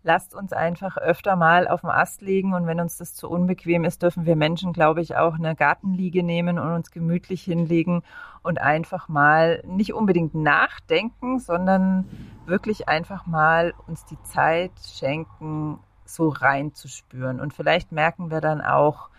lasst 0.06 0.34
uns 0.34 0.52
einfach 0.52 0.96
öfter 0.96 1.34
mal 1.34 1.66
auf 1.66 1.80
den 1.80 1.90
Ast 1.90 2.22
legen 2.22 2.54
und 2.54 2.66
wenn 2.66 2.80
uns 2.80 2.96
das 2.96 3.14
zu 3.14 3.28
unbequem 3.28 3.84
ist, 3.84 4.02
dürfen 4.02 4.24
wir 4.24 4.36
Menschen, 4.36 4.72
glaube 4.72 5.02
ich, 5.02 5.16
auch 5.16 5.34
eine 5.34 5.56
Gartenliege 5.56 6.22
nehmen 6.22 6.60
und 6.60 6.70
uns 6.70 6.92
gemütlich 6.92 7.42
hinlegen 7.42 8.02
und 8.42 8.60
einfach 8.60 9.08
mal 9.08 9.62
nicht 9.66 9.92
unbedingt 9.92 10.34
nachdenken, 10.34 11.40
sondern 11.40 12.08
wirklich 12.46 12.88
einfach 12.88 13.26
mal 13.26 13.74
uns 13.88 14.04
die 14.04 14.22
Zeit 14.22 14.70
schenken, 14.86 15.80
so 16.04 16.28
reinzuspüren. 16.28 17.40
Und 17.40 17.52
vielleicht 17.52 17.90
merken 17.90 18.30
wir 18.30 18.40
dann 18.40 18.60
auch, 18.60 19.10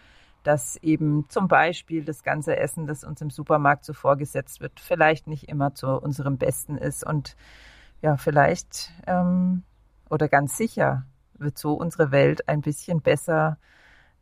dass 0.44 0.78
eben 0.78 1.26
zum 1.28 1.50
Beispiel 1.50 2.06
das 2.06 2.24
ganze 2.24 2.56
Essen, 2.56 2.88
das 2.88 3.04
uns 3.04 3.20
im 3.20 3.30
Supermarkt 3.30 3.84
so 3.84 3.92
vorgesetzt 3.92 4.62
wird, 4.62 4.80
vielleicht 4.80 5.28
nicht 5.28 5.50
immer 5.50 5.76
zu 5.76 5.88
unserem 5.90 6.38
Besten 6.38 6.78
ist 6.78 7.06
und 7.06 7.36
ja, 8.02 8.16
vielleicht 8.16 8.94
ähm, 9.06 9.64
oder 10.10 10.28
ganz 10.28 10.58
sicher 10.58 11.06
wird 11.38 11.58
so 11.58 11.74
unsere 11.74 12.12
Welt 12.12 12.48
ein 12.48 12.62
bisschen 12.62 13.02
besser, 13.02 13.58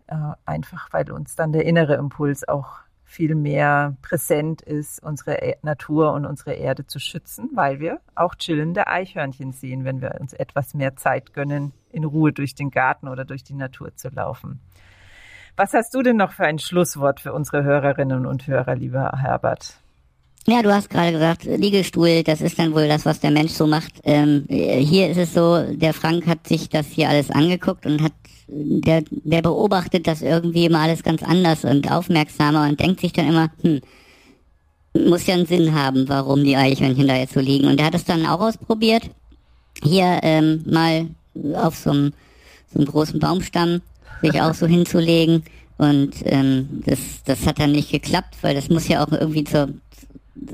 äh, 0.08 0.16
einfach 0.46 0.92
weil 0.92 1.12
uns 1.12 1.36
dann 1.36 1.52
der 1.52 1.66
innere 1.66 1.96
Impuls 1.96 2.48
auch 2.48 2.80
viel 3.06 3.36
mehr 3.36 3.96
präsent 4.02 4.62
ist, 4.62 5.02
unsere 5.02 5.42
e 5.42 5.56
Natur 5.62 6.12
und 6.14 6.26
unsere 6.26 6.54
Erde 6.54 6.88
zu 6.88 7.00
schützen, 7.00 7.52
weil 7.54 7.80
wir 7.80 8.02
auch 8.16 8.36
chillende 8.36 8.88
Eichhörnchen 8.88 9.52
sehen, 9.52 9.86
wenn 9.86 10.02
wir 10.02 10.20
uns 10.20 10.34
etwas 10.34 10.74
mehr 10.74 10.96
Zeit 10.96 11.34
gönnen, 11.34 11.72
in 11.92 12.04
Ruhe 12.04 12.34
durch 12.34 12.56
den 12.56 12.72
Garten 12.72 13.08
oder 13.08 13.24
durch 13.24 13.44
die 13.44 13.54
Natur 13.54 13.96
zu 13.96 14.10
laufen. 14.10 14.60
Was 15.56 15.74
hast 15.74 15.94
du 15.94 16.02
denn 16.02 16.18
noch 16.18 16.34
für 16.34 16.46
ein 16.46 16.60
Schlusswort 16.60 17.22
für 17.22 17.32
unsere 17.32 17.64
Hörerinnen 17.64 18.26
und 18.26 18.48
Hörer, 18.48 18.76
lieber 18.76 19.14
Herbert? 19.16 19.80
Ja, 20.48 20.62
du 20.62 20.72
hast 20.72 20.92
gerade 20.92 21.12
gesagt, 21.12 21.46
Liegestuhl, 21.46 22.22
das 22.22 22.40
ist 22.40 22.60
dann 22.60 22.74
wohl 22.76 22.88
das, 22.88 23.04
was 23.04 23.20
der 23.20 23.32
Mensch 23.32 23.54
so 23.54 23.66
macht. 23.66 23.94
Ähm, 24.04 24.46
hier 24.48 25.10
ist 25.10 25.18
es 25.18 25.34
so, 25.34 25.64
der 25.74 25.92
Frank 25.92 26.28
hat 26.28 26.48
sich 26.48 26.70
das 26.70 26.86
hier 26.88 27.10
alles 27.10 27.32
angeguckt 27.32 27.88
und 27.88 28.04
hat, 28.04 28.14
der, 28.48 29.04
der 29.10 29.42
beobachtet 29.42 30.06
das 30.06 30.22
irgendwie 30.22 30.66
immer 30.66 30.82
alles 30.82 31.02
ganz 31.02 31.24
anders 31.24 31.66
und 31.66 31.92
aufmerksamer 31.92 32.70
und 32.70 32.80
denkt 32.80 33.00
sich 33.00 33.12
dann 33.12 33.28
immer, 33.28 33.50
hm, 33.64 33.82
muss 35.08 35.26
ja 35.26 35.34
einen 35.34 35.48
Sinn 35.48 35.74
haben, 35.74 36.08
warum 36.08 36.44
die 36.44 36.56
Eichhörnchen 36.56 37.08
da 37.08 37.16
jetzt 37.16 37.34
so 37.34 37.40
liegen. 37.40 37.68
Und 37.68 37.80
er 37.80 37.88
hat 37.88 37.96
es 37.96 38.06
dann 38.06 38.28
auch 38.28 38.40
ausprobiert, 38.40 39.10
hier 39.84 40.20
ähm, 40.22 40.64
mal 40.68 41.08
auf 41.56 41.76
so 41.76 41.90
einem, 41.90 42.14
so 42.72 42.80
einem 42.80 42.88
großen 42.88 43.20
Baumstamm 43.20 43.82
sich 44.22 44.40
auch 44.40 44.54
so 44.54 44.68
hinzulegen. 44.68 45.44
Und 45.78 46.12
ähm, 46.24 46.84
das, 46.86 47.00
das 47.26 47.46
hat 47.48 47.60
dann 47.60 47.72
nicht 47.72 47.92
geklappt, 47.92 48.36
weil 48.42 48.54
das 48.54 48.70
muss 48.70 48.88
ja 48.88 49.04
auch 49.04 49.12
irgendwie 49.12 49.44
zur, 49.44 49.70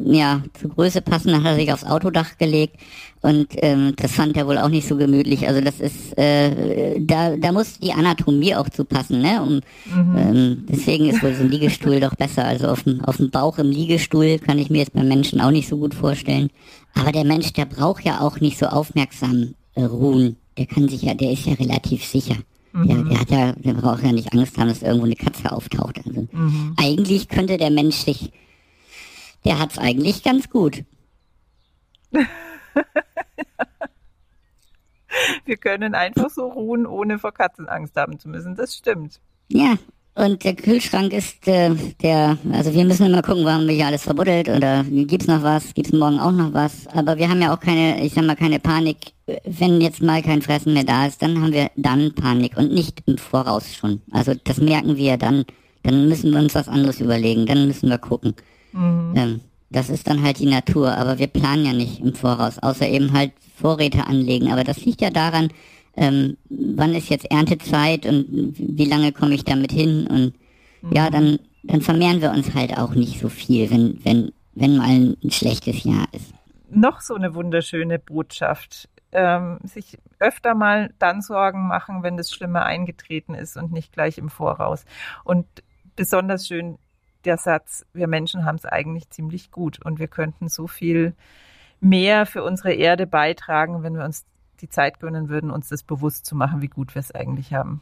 ja, 0.03 0.43
zur 0.59 0.71
Größe 0.71 1.01
passen. 1.01 1.29
Dann 1.29 1.43
hat 1.43 1.53
er 1.53 1.59
sich 1.59 1.73
aufs 1.73 1.83
Autodach 1.83 2.37
gelegt 2.37 2.77
und 3.21 3.47
ähm, 3.57 3.93
das 3.97 4.13
fand 4.13 4.35
er 4.35 4.47
wohl 4.47 4.57
auch 4.57 4.69
nicht 4.69 4.87
so 4.87 4.97
gemütlich. 4.97 5.47
Also 5.47 5.61
das 5.61 5.79
ist, 5.79 6.17
äh, 6.17 6.99
da, 6.99 7.37
da 7.37 7.51
muss 7.51 7.79
die 7.79 7.93
Anatomie 7.93 8.55
auch 8.55 8.69
zu 8.69 8.83
passen, 8.83 9.21
ne? 9.21 9.41
Um, 9.41 9.61
mhm. 9.85 10.17
ähm, 10.17 10.65
deswegen 10.69 11.05
ist 11.05 11.21
wohl 11.21 11.35
so 11.35 11.43
ein 11.43 11.51
Liegestuhl 11.51 11.99
doch 11.99 12.15
besser. 12.15 12.45
Also 12.45 12.67
auf 12.67 12.83
dem, 12.83 13.01
auf 13.01 13.17
dem 13.17 13.29
Bauch 13.29 13.59
im 13.59 13.69
Liegestuhl 13.69 14.39
kann 14.39 14.57
ich 14.57 14.69
mir 14.69 14.79
jetzt 14.79 14.93
beim 14.93 15.07
Menschen 15.07 15.39
auch 15.39 15.51
nicht 15.51 15.67
so 15.67 15.77
gut 15.77 15.93
vorstellen. 15.93 16.49
Aber 16.95 17.11
der 17.11 17.25
Mensch, 17.25 17.53
der 17.53 17.65
braucht 17.65 18.03
ja 18.03 18.21
auch 18.21 18.39
nicht 18.39 18.57
so 18.57 18.65
aufmerksam 18.65 19.53
äh, 19.75 19.83
ruhen. 19.83 20.37
Der 20.57 20.65
kann 20.65 20.89
sich 20.89 21.03
ja, 21.03 21.13
der 21.13 21.31
ist 21.31 21.45
ja 21.45 21.53
relativ 21.53 22.03
sicher. 22.03 22.35
Mhm. 22.73 22.87
Der, 22.87 23.03
der, 23.03 23.19
hat 23.19 23.31
ja, 23.31 23.51
der 23.53 23.73
braucht 23.73 24.03
ja 24.03 24.11
nicht 24.11 24.33
Angst 24.33 24.57
haben, 24.57 24.69
dass 24.69 24.81
irgendwo 24.81 25.05
eine 25.05 25.15
Katze 25.15 25.51
auftaucht. 25.51 25.99
Also 26.05 26.27
mhm. 26.31 26.73
eigentlich 26.77 27.27
könnte 27.27 27.57
der 27.57 27.69
Mensch 27.69 27.97
sich, 27.97 28.31
der 29.45 29.59
hat's 29.59 29.77
eigentlich 29.77 30.23
ganz 30.23 30.49
gut. 30.49 30.83
Wir 35.45 35.57
können 35.57 35.93
einfach 35.93 36.29
so 36.29 36.47
ruhen, 36.47 36.85
ohne 36.85 37.19
vor 37.19 37.33
Katzen 37.33 37.67
Angst 37.67 37.97
haben 37.97 38.17
zu 38.19 38.29
müssen. 38.29 38.55
Das 38.55 38.75
stimmt. 38.75 39.19
Ja, 39.49 39.77
und 40.13 40.43
der 40.43 40.55
Kühlschrank 40.55 41.13
ist 41.13 41.47
äh, 41.47 41.73
der, 42.01 42.37
also 42.51 42.73
wir 42.73 42.83
müssen 42.83 43.05
immer 43.05 43.21
gucken, 43.21 43.45
warum 43.45 43.65
wir 43.65 43.75
hier 43.75 43.87
alles 43.87 44.03
verbuddelt 44.03 44.49
oder 44.49 44.83
gibt's 44.83 45.27
noch 45.27 45.41
was, 45.41 45.73
gibt's 45.73 45.93
morgen 45.93 46.19
auch 46.19 46.33
noch 46.33 46.53
was. 46.53 46.85
Aber 46.87 47.17
wir 47.17 47.29
haben 47.29 47.41
ja 47.41 47.53
auch 47.53 47.59
keine, 47.59 48.03
ich 48.03 48.13
sag 48.13 48.25
mal, 48.25 48.35
keine 48.35 48.59
Panik. 48.59 48.97
Wenn 49.45 49.79
jetzt 49.79 50.01
mal 50.01 50.21
kein 50.21 50.41
Fressen 50.41 50.73
mehr 50.73 50.83
da 50.83 51.05
ist, 51.05 51.21
dann 51.21 51.41
haben 51.41 51.53
wir 51.53 51.71
dann 51.77 52.13
Panik 52.13 52.57
und 52.57 52.73
nicht 52.73 53.03
im 53.05 53.17
Voraus 53.17 53.73
schon. 53.73 54.01
Also 54.11 54.33
das 54.43 54.57
merken 54.57 54.97
wir 54.97 55.15
dann. 55.17 55.45
Dann 55.83 56.09
müssen 56.09 56.31
wir 56.31 56.39
uns 56.39 56.55
was 56.55 56.67
anderes 56.67 56.99
überlegen, 56.99 57.45
dann 57.45 57.67
müssen 57.67 57.89
wir 57.89 57.97
gucken. 57.97 58.35
Mhm. 58.71 59.13
Ähm, 59.15 59.41
das 59.69 59.89
ist 59.89 60.07
dann 60.07 60.21
halt 60.21 60.39
die 60.39 60.49
Natur, 60.49 60.97
aber 60.97 61.17
wir 61.17 61.27
planen 61.27 61.65
ja 61.65 61.73
nicht 61.73 62.01
im 62.01 62.13
Voraus, 62.13 62.59
außer 62.59 62.87
eben 62.87 63.13
halt 63.13 63.31
Vorräte 63.55 64.05
anlegen. 64.05 64.51
Aber 64.51 64.63
das 64.63 64.83
liegt 64.83 65.01
ja 65.01 65.09
daran, 65.09 65.49
ähm, 65.95 66.37
wann 66.49 66.93
ist 66.93 67.09
jetzt 67.09 67.29
Erntezeit 67.31 68.05
und 68.05 68.53
wie 68.57 68.85
lange 68.85 69.11
komme 69.11 69.35
ich 69.35 69.43
damit 69.43 69.71
hin 69.71 70.07
und 70.07 70.33
mhm. 70.81 70.95
ja, 70.95 71.09
dann, 71.09 71.39
dann 71.63 71.81
vermehren 71.81 72.21
wir 72.21 72.31
uns 72.31 72.53
halt 72.53 72.77
auch 72.77 72.93
nicht 72.93 73.19
so 73.19 73.29
viel, 73.29 73.69
wenn, 73.71 73.99
wenn, 74.03 74.31
wenn 74.53 74.77
mal 74.77 74.89
ein 74.89 75.31
schlechtes 75.31 75.83
Jahr 75.83 76.07
ist. 76.11 76.33
Noch 76.69 77.01
so 77.01 77.15
eine 77.15 77.33
wunderschöne 77.33 77.99
Botschaft. 77.99 78.89
Ähm, 79.13 79.59
sich 79.63 79.97
öfter 80.19 80.55
mal 80.55 80.93
dann 80.97 81.21
Sorgen 81.21 81.67
machen, 81.67 82.01
wenn 82.01 82.15
das 82.15 82.31
Schlimme 82.31 82.63
eingetreten 82.63 83.33
ist 83.33 83.57
und 83.57 83.73
nicht 83.73 83.91
gleich 83.91 84.17
im 84.17 84.29
Voraus. 84.29 84.85
Und 85.25 85.45
besonders 85.97 86.47
schön 86.47 86.77
der 87.25 87.37
Satz, 87.37 87.85
wir 87.93 88.07
Menschen 88.07 88.45
haben 88.45 88.55
es 88.55 88.65
eigentlich 88.65 89.09
ziemlich 89.09 89.51
gut 89.51 89.83
und 89.83 89.99
wir 89.99 90.07
könnten 90.07 90.49
so 90.49 90.67
viel 90.67 91.13
mehr 91.79 92.25
für 92.25 92.43
unsere 92.43 92.73
Erde 92.73 93.07
beitragen, 93.07 93.83
wenn 93.83 93.95
wir 93.95 94.05
uns 94.05 94.25
die 94.61 94.69
Zeit 94.69 94.99
gönnen 94.99 95.29
würden, 95.29 95.51
uns 95.51 95.69
das 95.69 95.83
bewusst 95.83 96.25
zu 96.25 96.35
machen, 96.35 96.61
wie 96.61 96.67
gut 96.67 96.93
wir 96.95 96.99
es 96.99 97.11
eigentlich 97.11 97.53
haben. 97.53 97.81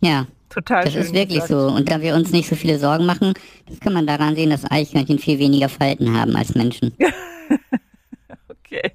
Ja, 0.00 0.26
total. 0.48 0.84
Das 0.84 0.94
ist 0.94 1.12
wirklich 1.12 1.40
gesagt. 1.40 1.48
so. 1.48 1.68
Und 1.68 1.90
da 1.90 2.00
wir 2.00 2.14
uns 2.14 2.30
nicht 2.30 2.48
so 2.48 2.54
viele 2.54 2.78
Sorgen 2.78 3.06
machen, 3.06 3.34
das 3.66 3.80
kann 3.80 3.92
man 3.92 4.06
daran 4.06 4.36
sehen, 4.36 4.50
dass 4.50 4.70
Eichhörnchen 4.70 5.18
viel 5.18 5.38
weniger 5.38 5.68
Falten 5.68 6.16
haben 6.16 6.36
als 6.36 6.54
Menschen. 6.54 6.94
okay. 8.48 8.92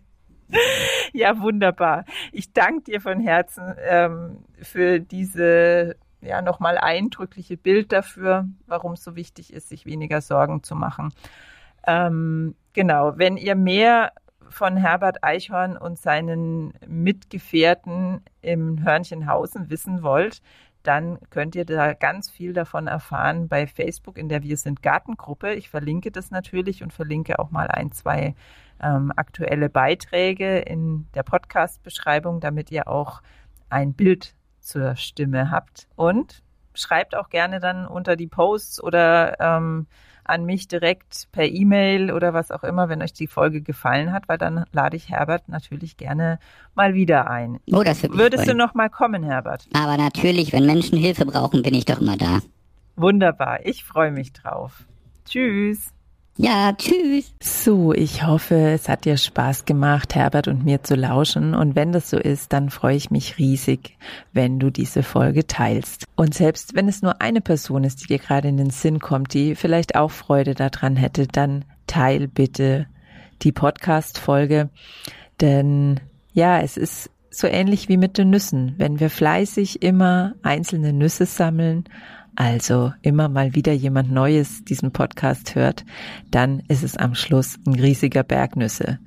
Ja, 1.12 1.42
wunderbar. 1.42 2.06
Ich 2.32 2.54
danke 2.54 2.84
dir 2.84 3.02
von 3.02 3.20
Herzen 3.20 3.74
ähm, 3.86 4.38
für 4.62 5.00
diese 5.00 5.96
ja 6.26 6.42
nochmal 6.42 6.78
eindrückliche 6.78 7.58
Bild 7.58 7.92
dafür, 7.92 8.48
warum 8.68 8.94
es 8.94 9.04
so 9.04 9.16
wichtig 9.16 9.54
ist, 9.54 9.70
sich 9.70 9.86
weniger 9.86 10.22
Sorgen 10.22 10.64
zu 10.64 10.76
machen. 10.76 11.14
Ähm, 11.86 12.56
genau, 12.74 13.18
wenn 13.18 13.38
ihr 13.38 13.56
mehr 13.56 14.14
von 14.50 14.78
Herbert 14.78 15.24
Eichhorn 15.24 15.78
und 15.78 15.98
seinen 15.98 16.74
Mitgefährten 16.88 18.22
im 18.42 18.84
Hörnchenhausen 18.84 19.70
wissen 19.70 20.04
wollt, 20.04 20.42
dann 20.84 21.18
könnt 21.30 21.56
ihr 21.56 21.66
da 21.66 21.94
ganz 21.94 22.30
viel 22.30 22.54
davon 22.54 22.88
erfahren 22.88 23.48
bei 23.48 23.68
Facebook 23.68 24.18
in 24.18 24.28
der 24.28 24.44
Wir 24.44 24.58
sind 24.58 24.84
Gartengruppe. 24.84 25.54
Ich 25.54 25.70
verlinke 25.70 26.12
das 26.12 26.30
natürlich 26.30 26.84
und 26.84 26.92
verlinke 26.92 27.40
auch 27.40 27.52
mal 27.52 27.68
ein, 27.70 27.92
zwei 27.94 28.36
ähm, 28.82 29.12
aktuelle 29.16 29.70
Beiträge 29.70 30.60
in 30.60 31.08
der 31.16 31.24
Podcast-Beschreibung, 31.24 32.42
damit 32.42 32.70
ihr 32.70 32.88
auch 32.90 33.22
ein 33.70 33.94
Bild 33.94 34.36
zur 34.64 34.96
Stimme 34.96 35.52
habt. 35.52 35.88
Und 35.96 36.42
schreibt 36.74 37.16
auch 37.16 37.30
gerne 37.30 37.60
dann 37.60 37.86
unter 37.88 38.16
die 38.16 38.28
Posts 38.28 38.84
oder 38.84 39.40
ähm, 39.40 39.88
an 40.26 40.46
mich 40.46 40.68
direkt 40.68 41.28
per 41.32 41.46
E-Mail 41.46 42.12
oder 42.12 42.34
was 42.34 42.52
auch 42.52 42.64
immer, 42.64 42.90
wenn 42.90 43.02
euch 43.02 43.14
die 43.14 43.28
Folge 43.28 43.62
gefallen 43.62 44.12
hat, 44.12 44.30
weil 44.30 44.38
dann 44.38 44.66
lade 44.72 44.96
ich 44.96 45.10
Herbert 45.10 45.50
natürlich 45.50 45.98
gerne 45.98 46.40
mal 46.76 46.94
wieder 46.94 47.30
ein. 47.30 47.60
Oh, 47.72 47.84
das 47.84 48.04
Würdest 48.04 48.46
freuen. 48.46 48.58
du 48.58 48.64
noch 48.64 48.74
mal 48.74 48.90
kommen, 48.90 49.24
Herbert? 49.24 49.68
Aber 49.74 49.98
natürlich, 49.98 50.54
wenn 50.54 50.66
Menschen 50.66 50.98
Hilfe 50.98 51.26
brauchen, 51.26 51.62
bin 51.62 51.74
ich 51.74 51.86
doch 51.86 52.00
immer 52.00 52.18
da. 52.18 52.40
Wunderbar, 52.96 53.66
ich 53.66 53.84
freue 53.84 54.12
mich 54.12 54.34
drauf. 54.34 54.86
Tschüss. 55.26 55.94
Ja, 56.36 56.74
tschüss. 56.74 57.32
So, 57.42 57.94
ich 57.94 58.26
hoffe, 58.26 58.56
es 58.56 58.90
hat 58.90 59.06
dir 59.06 59.18
Spaß 59.18 59.66
gemacht, 59.66 60.16
Herbert 60.16 60.48
und 60.48 60.66
mir 60.66 60.82
zu 60.82 60.96
lauschen. 60.96 61.54
Und 61.54 61.76
wenn 61.76 61.92
das 61.92 62.10
so 62.10 62.18
ist, 62.18 62.54
dann 62.54 62.72
freue 62.72 62.96
ich 62.96 63.12
mich 63.12 63.38
riesig, 63.38 63.98
wenn 64.32 64.58
du 64.58 64.72
diese 64.72 65.04
Folge 65.04 65.46
teilst. 65.46 66.08
Und 66.16 66.34
selbst 66.34 66.74
wenn 66.74 66.88
es 66.88 67.04
nur 67.04 67.22
eine 67.22 67.40
Person 67.40 67.84
ist, 67.84 68.02
die 68.02 68.08
dir 68.08 68.18
gerade 68.18 68.48
in 68.48 68.58
den 68.58 68.72
Sinn 68.72 69.00
kommt, 69.00 69.36
die 69.36 69.54
vielleicht 69.54 69.96
auch 69.96 70.10
Freude 70.10 70.56
daran 70.56 70.96
hätte, 70.96 71.28
dann 71.28 71.66
teil 71.86 72.28
bitte 72.28 72.88
die 73.44 73.52
Podcast-Folge. 73.52 74.70
Denn 75.40 76.00
ja, 76.34 76.62
es 76.62 76.78
ist 76.78 77.12
so 77.30 77.46
ähnlich 77.46 77.90
wie 77.90 77.98
mit 77.98 78.18
den 78.18 78.32
Nüssen. 78.32 78.74
Wenn 78.80 79.00
wir 79.00 79.12
fleißig 79.12 79.84
immer 79.84 80.34
einzelne 80.42 80.94
Nüsse 80.94 81.28
sammeln, 81.28 81.84
also 82.36 82.94
immer 83.02 83.30
mal 83.30 83.56
wieder 83.56 83.74
jemand 83.74 84.12
Neues 84.12 84.64
diesen 84.64 84.92
Podcast 84.92 85.56
hört, 85.56 85.86
dann 86.32 86.62
ist 86.68 86.84
es 86.84 86.98
am 86.98 87.16
Schluss 87.16 87.58
ein 87.66 87.76
riesiger 87.76 88.24
Berg 88.24 88.56
Nüsse. 88.56 89.00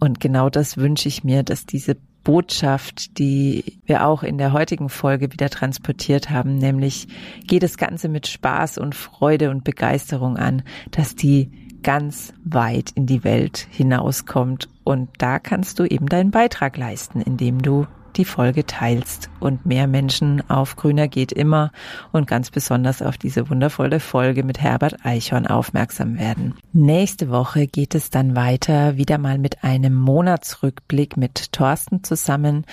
Und 0.00 0.20
genau 0.20 0.50
das 0.50 0.76
wünsche 0.76 1.08
ich 1.08 1.22
mir, 1.22 1.42
dass 1.42 1.64
diese 1.64 1.96
Botschaft, 2.24 3.18
die 3.18 3.78
wir 3.84 4.06
auch 4.06 4.22
in 4.22 4.38
der 4.38 4.52
heutigen 4.52 4.88
Folge 4.88 5.32
wieder 5.32 5.50
transportiert 5.50 6.30
haben, 6.30 6.56
nämlich 6.56 7.08
geht 7.46 7.62
das 7.62 7.76
Ganze 7.76 8.08
mit 8.08 8.26
Spaß 8.26 8.78
und 8.78 8.94
Freude 8.94 9.50
und 9.50 9.64
Begeisterung 9.64 10.36
an, 10.36 10.62
dass 10.90 11.14
die 11.14 11.50
ganz 11.82 12.32
weit 12.44 12.90
in 12.92 13.06
die 13.06 13.24
Welt 13.24 13.66
hinauskommt. 13.70 14.68
Und 14.84 15.10
da 15.18 15.38
kannst 15.38 15.78
du 15.78 15.84
eben 15.84 16.06
deinen 16.06 16.30
Beitrag 16.30 16.76
leisten, 16.76 17.20
indem 17.20 17.60
du 17.60 17.86
die 18.16 18.24
Folge 18.24 18.66
teilst 18.66 19.30
und 19.40 19.66
mehr 19.66 19.86
Menschen 19.86 20.48
auf 20.50 20.76
Grüner 20.76 21.08
geht 21.08 21.32
immer 21.32 21.72
und 22.12 22.26
ganz 22.26 22.50
besonders 22.50 23.02
auf 23.02 23.18
diese 23.18 23.48
wundervolle 23.50 24.00
Folge 24.00 24.42
mit 24.42 24.60
Herbert 24.60 25.04
Eichhorn 25.04 25.46
aufmerksam 25.46 26.18
werden. 26.18 26.54
Nächste 26.72 27.30
Woche 27.30 27.66
geht 27.66 27.94
es 27.94 28.10
dann 28.10 28.36
weiter, 28.36 28.96
wieder 28.96 29.18
mal 29.18 29.38
mit 29.38 29.64
einem 29.64 29.94
Monatsrückblick 29.94 31.16
mit 31.16 31.52
Thorsten 31.52 32.04
zusammen. 32.04 32.64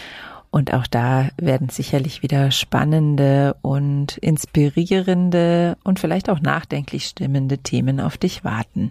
Und 0.51 0.73
auch 0.73 0.87
da 0.87 1.29
werden 1.37 1.69
sicherlich 1.69 2.23
wieder 2.23 2.49
spannende 2.49 3.55
und 3.61 4.17
inspirierende 4.17 5.77
und 5.83 5.99
vielleicht 5.99 6.27
auch 6.29 6.39
nachdenklich 6.39 7.05
stimmende 7.05 7.59
Themen 7.59 7.99
auf 7.99 8.17
dich 8.17 8.43
warten. 8.43 8.89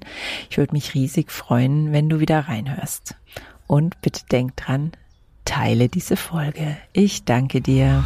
Ich 0.50 0.58
würde 0.58 0.72
mich 0.72 0.94
riesig 0.94 1.32
freuen, 1.32 1.92
wenn 1.92 2.08
du 2.08 2.20
wieder 2.20 2.40
reinhörst. 2.48 3.16
Und 3.66 4.00
bitte 4.00 4.22
denk 4.30 4.56
dran, 4.56 4.92
teile 5.48 5.88
diese 5.88 6.16
Folge. 6.16 6.76
Ich 6.92 7.24
danke 7.24 7.62
dir. 7.62 8.04